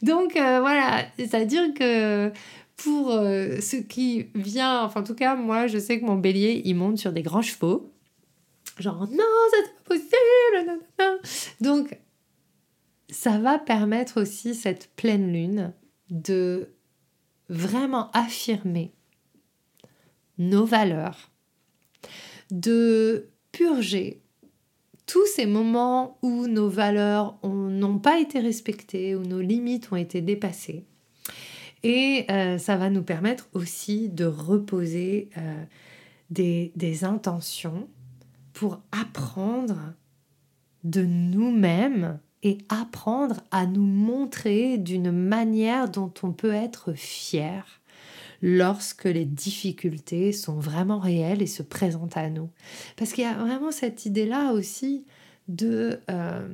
Donc 0.02 0.36
euh, 0.36 0.60
voilà, 0.60 1.06
c'est-à-dire 1.18 1.74
que 1.74 2.32
pour 2.78 3.12
euh, 3.12 3.60
ce 3.62 3.78
qui 3.78 4.28
vient, 4.36 4.84
enfin 4.84 5.02
en 5.02 5.04
tout 5.04 5.16
cas, 5.16 5.36
moi 5.36 5.68
je 5.68 5.78
sais 5.78 6.00
que 6.00 6.06
mon 6.06 6.18
bélier, 6.18 6.62
il 6.66 6.76
monte 6.76 6.98
sur 6.98 7.12
des 7.12 7.22
grands 7.22 7.42
chevaux. 7.42 7.92
Genre, 8.80 9.08
non, 9.10 9.24
c'est 9.52 9.74
pas 9.76 9.96
possible. 9.96 10.82
Donc, 11.62 11.98
ça 13.10 13.38
va 13.38 13.58
permettre 13.58 14.22
aussi 14.22 14.54
cette 14.54 14.90
pleine 14.96 15.32
lune 15.32 15.74
de 16.10 16.70
vraiment 17.48 18.12
affirmer 18.12 18.94
nos 20.38 20.66
valeurs, 20.66 21.32
de 22.52 23.30
purger 23.52 24.22
tous 25.06 25.26
ces 25.28 25.46
moments 25.46 26.18
où 26.22 26.48
nos 26.48 26.68
valeurs 26.68 27.38
n'ont 27.44 28.00
pas 28.00 28.20
été 28.20 28.40
respectées, 28.40 29.16
où 29.16 29.22
nos 29.22 29.40
limites 29.40 29.92
ont 29.92 29.96
été 29.96 30.20
dépassées 30.22 30.86
et 31.84 32.26
euh, 32.30 32.58
ça 32.58 32.78
va 32.78 32.90
nous 32.90 33.04
permettre 33.04 33.48
aussi 33.54 34.10
de 34.10 34.26
reposer 34.26 35.30
euh, 35.38 35.64
des, 36.30 37.04
intentions 37.04 37.88
pour 38.54 38.82
apprendre 38.92 39.94
de 40.84 41.04
nous-mêmes 41.04 42.20
et 42.44 42.58
apprendre 42.70 43.42
à 43.52 43.66
nous 43.66 43.86
montrer 43.86 44.78
d'une 44.78 45.12
manière 45.12 45.90
dont 45.90 46.14
on 46.24 46.32
peut 46.32 46.54
être 46.54 46.94
fier 46.94 47.82
lorsque 48.42 49.06
les 49.06 49.26
difficultés 49.26 50.32
sont 50.32 50.60
vraiment 50.60 51.00
réelles 51.00 51.42
et 51.42 51.48
se 51.48 51.64
présentent 51.64 52.18
à 52.18 52.30
nous. 52.30 52.50
Parce 52.98 53.14
qu'il 53.14 53.24
y 53.24 53.28
a 53.28 53.34
vraiment 53.34 53.72
cette 53.72 54.06
idée-là 54.06 54.54
aussi 54.54 55.06
de... 55.48 56.00
Euh, 56.10 56.48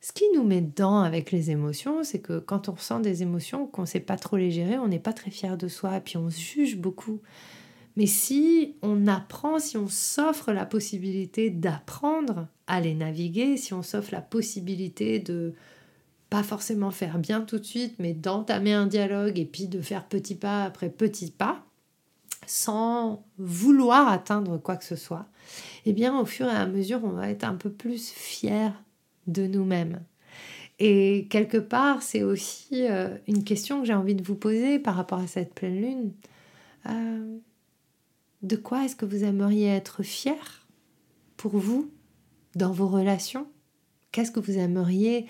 ce 0.00 0.12
qui 0.12 0.24
nous 0.34 0.44
met 0.44 0.62
dedans 0.62 1.00
avec 1.00 1.30
les 1.30 1.50
émotions, 1.50 2.02
c'est 2.04 2.20
que 2.20 2.38
quand 2.38 2.68
on 2.68 2.72
ressent 2.72 3.00
des 3.00 3.22
émotions 3.22 3.66
qu'on 3.66 3.82
ne 3.82 3.86
sait 3.86 4.00
pas 4.00 4.16
trop 4.16 4.38
les 4.38 4.50
gérer, 4.50 4.78
on 4.78 4.88
n'est 4.88 4.98
pas 4.98 5.12
très 5.12 5.30
fier 5.30 5.58
de 5.58 5.68
soi 5.68 5.98
et 5.98 6.00
puis 6.00 6.16
on 6.16 6.30
se 6.30 6.40
juge 6.40 6.78
beaucoup. 6.78 7.20
Mais 7.96 8.06
si 8.06 8.76
on 8.80 9.06
apprend, 9.06 9.58
si 9.58 9.76
on 9.76 9.88
s'offre 9.88 10.52
la 10.52 10.64
possibilité 10.64 11.50
d'apprendre 11.50 12.48
à 12.66 12.80
les 12.80 12.94
naviguer, 12.94 13.58
si 13.58 13.74
on 13.74 13.82
s'offre 13.82 14.12
la 14.12 14.22
possibilité 14.22 15.18
de 15.18 15.52
pas 16.30 16.42
forcément 16.44 16.92
faire 16.92 17.18
bien 17.18 17.42
tout 17.42 17.58
de 17.58 17.64
suite, 17.64 17.96
mais 17.98 18.14
d'entamer 18.14 18.72
un 18.72 18.86
dialogue 18.86 19.38
et 19.38 19.44
puis 19.44 19.66
de 19.66 19.82
faire 19.82 20.06
petit 20.06 20.36
pas 20.36 20.64
après 20.64 20.88
petit 20.88 21.30
pas, 21.30 21.66
sans 22.46 23.26
vouloir 23.36 24.08
atteindre 24.08 24.56
quoi 24.56 24.76
que 24.76 24.84
ce 24.84 24.96
soit, 24.96 25.26
eh 25.84 25.92
bien 25.92 26.18
au 26.18 26.24
fur 26.24 26.46
et 26.46 26.56
à 26.56 26.66
mesure, 26.66 27.00
on 27.04 27.10
va 27.10 27.28
être 27.28 27.44
un 27.44 27.56
peu 27.56 27.70
plus 27.70 28.08
fier 28.08 28.72
de 29.30 29.46
nous-mêmes. 29.46 30.00
Et 30.78 31.26
quelque 31.28 31.58
part, 31.58 32.02
c'est 32.02 32.22
aussi 32.22 32.86
euh, 32.88 33.16
une 33.28 33.44
question 33.44 33.80
que 33.80 33.86
j'ai 33.86 33.94
envie 33.94 34.14
de 34.14 34.22
vous 34.22 34.34
poser 34.34 34.78
par 34.78 34.94
rapport 34.96 35.20
à 35.20 35.26
cette 35.26 35.54
pleine 35.54 35.80
lune. 35.80 36.12
Euh, 36.88 37.36
de 38.42 38.56
quoi 38.56 38.84
est-ce 38.84 38.96
que 38.96 39.04
vous 39.04 39.22
aimeriez 39.24 39.68
être 39.68 40.02
fier 40.02 40.66
pour 41.36 41.58
vous 41.58 41.90
dans 42.56 42.72
vos 42.72 42.88
relations? 42.88 43.46
Qu'est-ce 44.10 44.30
que 44.30 44.40
vous 44.40 44.56
aimeriez 44.56 45.26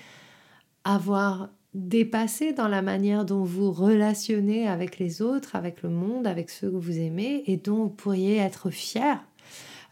avoir 0.84 1.50
dépassé 1.74 2.52
dans 2.52 2.68
la 2.68 2.80
manière 2.80 3.24
dont 3.24 3.42
vous 3.42 3.72
relationnez 3.72 4.68
avec 4.68 4.98
les 4.98 5.20
autres, 5.20 5.56
avec 5.56 5.82
le 5.82 5.88
monde, 5.88 6.28
avec 6.28 6.50
ceux 6.50 6.70
que 6.70 6.76
vous 6.76 6.98
aimez 6.98 7.42
et 7.46 7.56
dont 7.56 7.84
vous 7.84 7.88
pourriez 7.88 8.36
être 8.36 8.70
fier? 8.70 9.24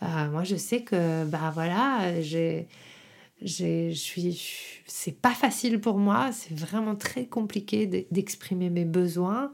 Euh, 0.04 0.30
Moi, 0.30 0.44
je 0.44 0.54
sais 0.54 0.82
que, 0.82 1.24
bah 1.24 1.50
voilà, 1.52 2.22
j'ai 2.22 2.68
je 3.42 3.90
suis, 3.92 4.82
c'est 4.86 5.20
pas 5.20 5.34
facile 5.34 5.80
pour 5.80 5.98
moi, 5.98 6.30
c'est 6.32 6.54
vraiment 6.54 6.96
très 6.96 7.26
compliqué 7.26 7.86
d'exprimer 8.10 8.70
mes 8.70 8.84
besoins 8.84 9.52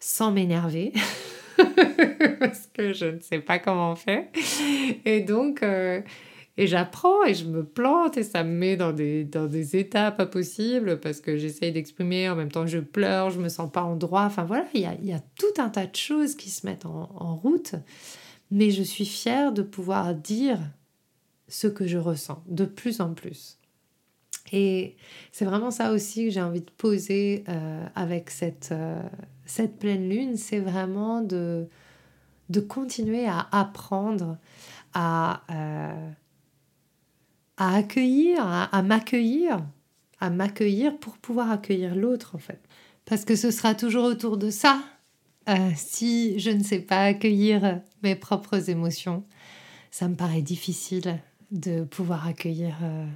sans 0.00 0.32
m'énerver. 0.32 0.92
parce 2.40 2.68
que 2.72 2.92
je 2.92 3.06
ne 3.06 3.20
sais 3.20 3.40
pas 3.40 3.58
comment 3.58 3.92
on 3.92 3.96
fait. 3.96 4.30
Et 5.04 5.20
donc, 5.20 5.62
euh, 5.62 6.00
et 6.58 6.66
j'apprends 6.66 7.24
et 7.24 7.34
je 7.34 7.44
me 7.44 7.64
plante 7.64 8.16
et 8.16 8.22
ça 8.22 8.42
me 8.42 8.50
met 8.50 8.76
dans 8.76 8.92
des, 8.92 9.24
dans 9.24 9.46
des 9.46 9.76
états 9.76 10.10
pas 10.10 10.26
possibles 10.26 10.98
parce 11.00 11.20
que 11.20 11.36
j'essaye 11.36 11.72
d'exprimer, 11.72 12.30
en 12.30 12.36
même 12.36 12.50
temps 12.50 12.66
je 12.66 12.78
pleure, 12.78 13.30
je 13.30 13.38
me 13.38 13.50
sens 13.50 13.70
pas 13.70 13.82
en 13.82 13.96
droit. 13.96 14.22
Enfin 14.22 14.44
voilà, 14.44 14.64
il 14.72 14.80
y 14.80 14.86
a, 14.86 14.94
y 15.02 15.12
a, 15.12 15.20
tout 15.38 15.60
un 15.60 15.68
tas 15.68 15.86
de 15.86 15.96
choses 15.96 16.34
qui 16.34 16.48
se 16.48 16.66
mettent 16.66 16.86
en, 16.86 17.10
en 17.14 17.36
route. 17.36 17.74
Mais 18.50 18.70
je 18.70 18.82
suis 18.82 19.06
fière 19.06 19.52
de 19.52 19.62
pouvoir 19.62 20.14
dire 20.14 20.58
ce 21.48 21.66
que 21.66 21.86
je 21.86 21.98
ressens 21.98 22.42
de 22.46 22.64
plus 22.64 23.00
en 23.00 23.14
plus. 23.14 23.58
Et 24.52 24.96
c'est 25.32 25.44
vraiment 25.44 25.70
ça 25.70 25.92
aussi 25.92 26.26
que 26.26 26.30
j'ai 26.30 26.42
envie 26.42 26.60
de 26.60 26.70
poser 26.70 27.44
euh, 27.48 27.86
avec 27.94 28.30
cette, 28.30 28.70
euh, 28.72 29.02
cette 29.44 29.78
pleine 29.78 30.08
lune, 30.08 30.36
c'est 30.36 30.60
vraiment 30.60 31.20
de, 31.20 31.68
de 32.48 32.60
continuer 32.60 33.26
à 33.26 33.48
apprendre 33.50 34.38
à, 34.94 35.42
euh, 35.50 36.10
à 37.56 37.76
accueillir, 37.76 38.38
à, 38.40 38.82
m'accueillir, 38.82 39.64
à 40.20 40.30
m'accueillir 40.30 40.96
pour 40.98 41.18
pouvoir 41.18 41.50
accueillir 41.50 41.94
l'autre 41.96 42.34
en 42.34 42.38
fait. 42.38 42.60
Parce 43.04 43.24
que 43.24 43.36
ce 43.36 43.50
sera 43.50 43.74
toujours 43.74 44.04
autour 44.04 44.36
de 44.36 44.50
ça. 44.50 44.80
si 45.76 46.38
je 46.38 46.50
ne 46.50 46.62
sais 46.62 46.80
pas 46.80 47.04
accueillir 47.04 47.80
mes 48.02 48.16
propres 48.16 48.68
émotions, 48.70 49.24
ça 49.90 50.08
me 50.08 50.14
paraît 50.14 50.42
difficile 50.42 51.20
de 51.50 51.84
pouvoir 51.84 52.26
accueillir 52.26 52.76
euh, 52.82 53.06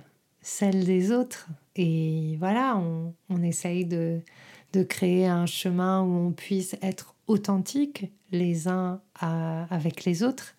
celle 0.40 0.84
des 0.84 1.12
autres. 1.12 1.48
Et 1.76 2.36
voilà, 2.38 2.76
on, 2.76 3.42
essaye 3.42 3.84
de, 3.84 4.20
de 4.72 4.82
créer 4.82 5.26
un 5.26 5.46
chemin 5.46 6.02
où 6.02 6.28
on 6.28 6.32
puisse 6.32 6.76
être 6.82 7.14
authentique 7.26 8.10
les 8.32 8.68
uns 8.68 9.00
avec 9.20 10.04
les 10.04 10.22
autres. 10.22 10.54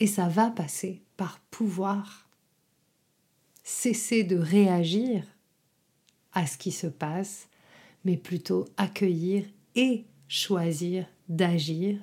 Et 0.00 0.06
ça 0.06 0.28
va 0.28 0.50
passer 0.50 1.02
par 1.16 1.40
pouvoir 1.50 2.28
cesser 3.64 4.22
de 4.22 4.36
réagir 4.36 5.24
à 6.32 6.46
ce 6.46 6.58
qui 6.58 6.70
se 6.70 6.86
passe, 6.86 7.48
mais 8.04 8.16
plutôt 8.16 8.66
accueillir 8.76 9.44
et 9.74 10.04
choisir 10.28 11.06
d'agir 11.28 11.98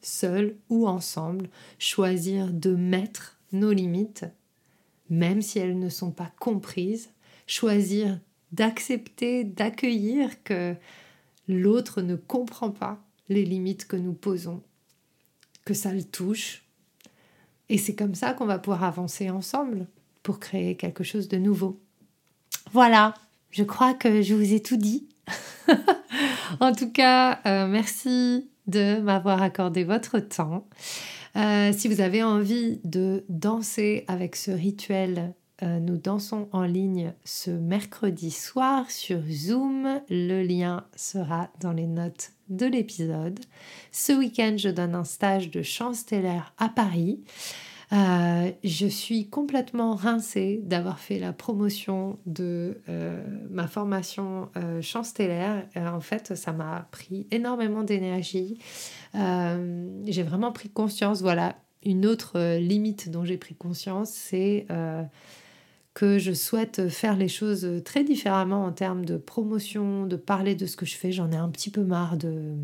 seul 0.00 0.56
ou 0.68 0.88
ensemble, 0.88 1.48
choisir 1.78 2.52
de 2.52 2.74
mettre 2.74 3.38
nos 3.52 3.72
limites, 3.72 4.24
même 5.10 5.42
si 5.42 5.58
elles 5.58 5.78
ne 5.78 5.88
sont 5.88 6.10
pas 6.10 6.32
comprises, 6.38 7.10
choisir 7.46 8.18
d'accepter, 8.52 9.44
d'accueillir 9.44 10.42
que 10.42 10.74
l'autre 11.48 12.02
ne 12.02 12.16
comprend 12.16 12.70
pas 12.70 13.02
les 13.28 13.44
limites 13.44 13.86
que 13.86 13.96
nous 13.96 14.12
posons, 14.12 14.62
que 15.64 15.74
ça 15.74 15.92
le 15.92 16.04
touche. 16.04 16.64
Et 17.68 17.78
c'est 17.78 17.94
comme 17.94 18.14
ça 18.14 18.34
qu'on 18.34 18.46
va 18.46 18.58
pouvoir 18.58 18.84
avancer 18.84 19.30
ensemble 19.30 19.86
pour 20.22 20.38
créer 20.38 20.76
quelque 20.76 21.04
chose 21.04 21.28
de 21.28 21.38
nouveau. 21.38 21.80
Voilà, 22.72 23.14
je 23.50 23.64
crois 23.64 23.94
que 23.94 24.22
je 24.22 24.34
vous 24.34 24.52
ai 24.52 24.60
tout 24.60 24.76
dit. 24.76 25.08
en 26.60 26.72
tout 26.72 26.90
cas, 26.90 27.40
euh, 27.46 27.66
merci 27.66 28.50
de 28.66 29.00
m'avoir 29.00 29.42
accordé 29.42 29.84
votre 29.84 30.18
temps. 30.18 30.66
Euh, 31.36 31.72
si 31.72 31.88
vous 31.88 32.00
avez 32.00 32.22
envie 32.22 32.80
de 32.84 33.24
danser 33.28 34.04
avec 34.08 34.36
ce 34.36 34.50
rituel, 34.50 35.34
euh, 35.62 35.78
nous 35.78 35.96
dansons 35.96 36.48
en 36.52 36.64
ligne 36.64 37.14
ce 37.24 37.50
mercredi 37.50 38.30
soir 38.30 38.90
sur 38.90 39.20
Zoom. 39.30 40.00
Le 40.10 40.42
lien 40.42 40.84
sera 40.96 41.50
dans 41.60 41.72
les 41.72 41.86
notes 41.86 42.32
de 42.48 42.66
l'épisode. 42.66 43.38
Ce 43.92 44.12
week-end, 44.12 44.56
je 44.58 44.68
donne 44.68 44.94
un 44.94 45.04
stage 45.04 45.50
de 45.50 45.62
chant 45.62 45.94
stellaire 45.94 46.52
à 46.58 46.68
Paris. 46.68 47.20
Euh, 47.92 48.50
je 48.64 48.86
suis 48.86 49.28
complètement 49.28 49.94
rincée 49.94 50.60
d'avoir 50.64 50.98
fait 50.98 51.18
la 51.18 51.34
promotion 51.34 52.18
de 52.24 52.80
euh, 52.88 53.22
ma 53.50 53.66
formation 53.66 54.48
euh, 54.56 54.80
chant 54.80 55.02
stellaire. 55.02 55.66
en 55.76 56.00
fait, 56.00 56.34
ça 56.34 56.52
m'a 56.52 56.88
pris 56.90 57.26
énormément 57.30 57.82
d'énergie. 57.82 58.58
j'ai 59.14 60.22
vraiment 60.22 60.52
pris 60.52 60.70
conscience, 60.70 61.20
voilà, 61.20 61.56
une 61.84 62.06
autre 62.06 62.56
limite 62.56 63.10
dont 63.10 63.24
j'ai 63.24 63.36
pris 63.36 63.54
conscience, 63.54 64.10
c'est 64.10 64.66
que 65.94 66.18
je 66.18 66.32
souhaite 66.32 66.88
faire 66.88 67.16
les 67.16 67.28
choses 67.28 67.82
très 67.84 68.04
différemment 68.04 68.64
en 68.64 68.72
termes 68.72 69.04
de 69.04 69.18
promotion, 69.18 70.06
de 70.06 70.16
parler 70.16 70.54
de 70.54 70.64
ce 70.64 70.76
que 70.76 70.86
je 70.86 70.96
fais. 70.96 71.12
J'en 71.12 71.30
ai 71.30 71.36
un 71.36 71.50
petit 71.50 71.70
peu 71.70 71.82
marre 71.82 72.16
de 72.16 72.54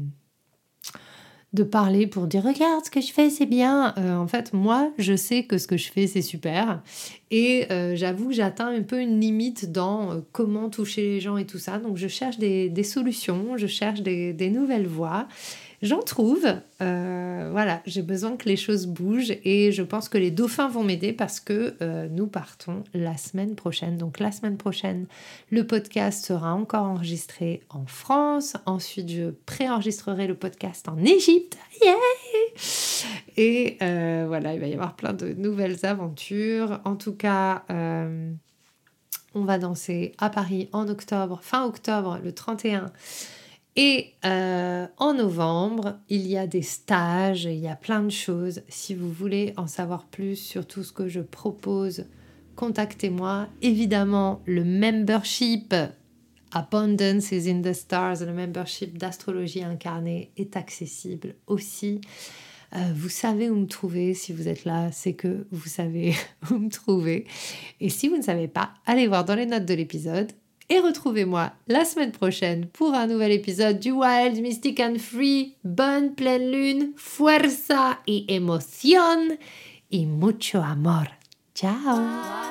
de 1.55 1.63
parler 1.63 2.07
pour 2.07 2.27
dire 2.27 2.45
regarde 2.45 2.85
ce 2.85 2.91
que 2.91 3.01
je 3.01 3.13
fais 3.13 3.31
c'est 3.31 3.47
bien. 3.47 3.95
Euh, 3.97 4.17
en 4.17 4.27
fait 4.27 4.53
moi 4.53 4.93
je 4.99 5.17
sais 5.17 5.45
que 5.45 5.57
ce 5.57 5.67
que 5.67 5.77
je 5.77 5.91
fais 5.91 6.07
c'est 6.07 6.23
super. 6.23 6.83
Et 7.31 7.67
euh, 7.71 7.97
j'avoue 7.97 8.33
j'atteins 8.33 8.69
un 8.69 8.83
peu 8.83 9.01
une 9.01 9.21
limite 9.21 9.73
dans 9.73 10.13
euh, 10.13 10.21
comment 10.33 10.69
toucher 10.69 11.03
les 11.03 11.21
gens 11.21 11.39
et 11.39 11.47
tout 11.47 11.59
ça. 11.59 11.79
Donc 11.79 11.97
je 11.97 12.09
cherche 12.09 12.39
des, 12.39 12.83
solutions 12.83 13.57
je 13.57 13.67
cherche 13.67 14.03
des, 14.03 14.33
des 14.33 14.51
nouvelles 14.51 14.87
voies 14.87 15.27
J'en 15.81 16.01
trouve. 16.01 16.45
Euh, 16.83 17.49
voilà, 17.53 17.83
j'ai 17.87 18.03
besoin 18.03 18.37
que 18.37 18.49
les 18.49 18.57
choses 18.57 18.87
bougent 18.87 19.35
et 19.45 19.71
je 19.71 19.83
pense 19.83 20.09
que 20.09 20.19
les 20.19 20.33
dauphins 20.33 20.69
vont 20.69 20.83
m'aider 20.83 21.13
parce 21.13 21.39
que 21.39 21.77
euh, 21.83 22.09
nous 22.11 22.27
partons 22.27 22.83
la 22.95 23.17
semaine 23.17 23.55
prochaine. 23.55 23.97
Donc 23.97 24.19
la 24.19 24.33
semaine 24.33 24.57
prochaine, 24.57 25.07
le 25.51 25.65
podcast 25.67 26.25
sera 26.25 26.53
encore 26.55 26.85
enregistré 26.85 27.63
en 27.71 27.87
France. 27.87 28.57
Ensuite, 28.67 29.09
je 29.09 29.31
préenregistrerai 29.47 30.27
le 30.27 30.35
podcast 30.35 30.89
en 30.89 30.99
Égypte. 30.99 31.57
Yeah 31.81 31.95
et 33.37 33.77
euh, 33.83 34.25
voilà, 34.27 34.55
il 34.55 34.61
va 34.61 34.67
y 34.67 34.75
avoir 34.75 34.97
plein 34.97 35.13
de 35.13 35.33
nouvelles 35.35 35.87
aventures. 35.87 36.81
En 36.85 36.97
tout 36.97 37.15
cas, 37.15 37.63
on 39.35 39.45
va 39.45 39.59
danser 39.59 40.13
à 40.19 40.29
Paris 40.31 40.69
en 40.73 40.89
octobre, 40.89 41.39
fin 41.43 41.65
octobre, 41.65 42.19
le 42.25 42.33
31 42.33 42.91
et 43.81 44.15
euh, 44.25 44.89
en 44.97 45.15
novembre, 45.15 46.01
il 46.09 46.27
y 46.27 46.37
a 46.37 46.49
des 46.49 46.63
stages, 46.63 47.45
il 47.45 47.61
y 47.61 47.69
a 47.69 47.77
plein 47.77 48.03
de 48.03 48.11
choses. 48.11 48.63
Si 48.69 48.93
vous 48.93 49.09
voulez 49.09 49.55
en 49.57 49.69
savoir 49.69 50.07
plus 50.07 50.35
sur 50.35 50.67
tout 50.67 50.83
ce 50.83 50.91
que 50.91 51.07
je 51.07 51.21
propose, 51.21 52.07
contactez-moi. 52.57 53.47
Évidemment, 53.63 54.43
le 54.47 54.65
membership 54.65 55.73
Abundance 56.51 57.31
is 57.31 57.49
in 57.49 57.63
the 57.63 57.73
Stars, 57.73 58.17
le 58.23 58.33
membership 58.33 58.99
d'astrologie 58.99 59.63
incarnée 59.63 60.33
est 60.37 60.57
accessible 60.57 61.37
aussi. 61.47 62.01
Euh, 62.75 62.79
vous 62.97 63.09
savez 63.09 63.49
où 63.49 63.55
me 63.55 63.67
trouver. 63.67 64.13
Si 64.13 64.33
vous 64.33 64.49
êtes 64.49 64.65
là, 64.65 64.91
c'est 64.91 65.13
que 65.13 65.47
vous 65.53 65.69
savez 65.69 66.17
où 66.51 66.59
me 66.59 66.69
trouver. 66.69 67.29
Et 67.81 67.91
si 67.91 68.09
vous 68.09 68.17
ne 68.17 68.23
savez 68.23 68.49
pas, 68.49 68.75
allez 68.87 69.07
voir 69.07 69.25
dans 69.25 69.37
les 69.37 69.47
notes 69.47 69.67
de 69.67 69.75
l'épisode 69.75 70.33
et 70.71 70.79
retrouvez-moi 70.81 71.53
la 71.67 71.85
semaine 71.85 72.13
prochaine 72.13 72.67
pour 72.67 72.95
un 72.95 73.07
nouvel 73.07 73.33
épisode 73.33 73.79
du 73.79 73.91
Wild, 73.91 74.41
Mystic 74.41 74.81
and 74.81 74.97
Free. 74.99 75.57
Bonne 75.65 76.15
pleine 76.15 76.51
lune, 76.51 76.93
fuerza 76.97 77.99
y 78.07 78.25
emoción 78.29 79.39
y 79.91 80.07
mucho 80.07 80.61
amor. 80.63 81.09
Ciao 81.55 81.99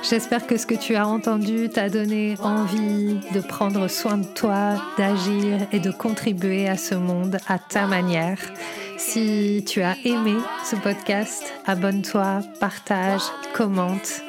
J'espère 0.04 0.46
que 0.48 0.58
ce 0.58 0.66
que 0.66 0.76
tu 0.76 0.96
as 0.96 1.08
entendu 1.08 1.70
t'a 1.70 1.90
donné 1.90 2.36
envie 2.42 3.20
de 3.34 3.40
prendre 3.40 3.88
soin 3.88 4.18
de 4.18 4.28
toi, 4.34 4.76
d'agir 4.98 5.66
et 5.72 5.80
de 5.80 5.92
contribuer 5.92 6.68
à 6.68 6.76
ce 6.76 6.96
monde 6.96 7.38
à 7.48 7.58
ta 7.58 7.88
manière. 7.88 8.40
Si 8.98 9.64
tu 9.66 9.82
as 9.82 9.96
aimé 10.04 10.36
ce 10.66 10.76
podcast, 10.76 11.54
abonne-toi, 11.66 12.42
partage, 12.60 13.22
commente. 13.54 14.22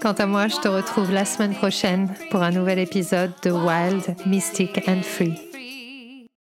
Quant 0.00 0.12
à 0.12 0.26
moi, 0.26 0.46
je 0.46 0.56
te 0.56 0.68
retrouve 0.68 1.10
la 1.10 1.24
semaine 1.24 1.54
prochaine 1.54 2.14
pour 2.30 2.42
un 2.42 2.52
nouvel 2.52 2.78
épisode 2.78 3.32
de 3.42 3.50
Wild, 3.50 4.14
Mystic 4.26 4.88
and 4.88 5.02
Free. 5.02 5.47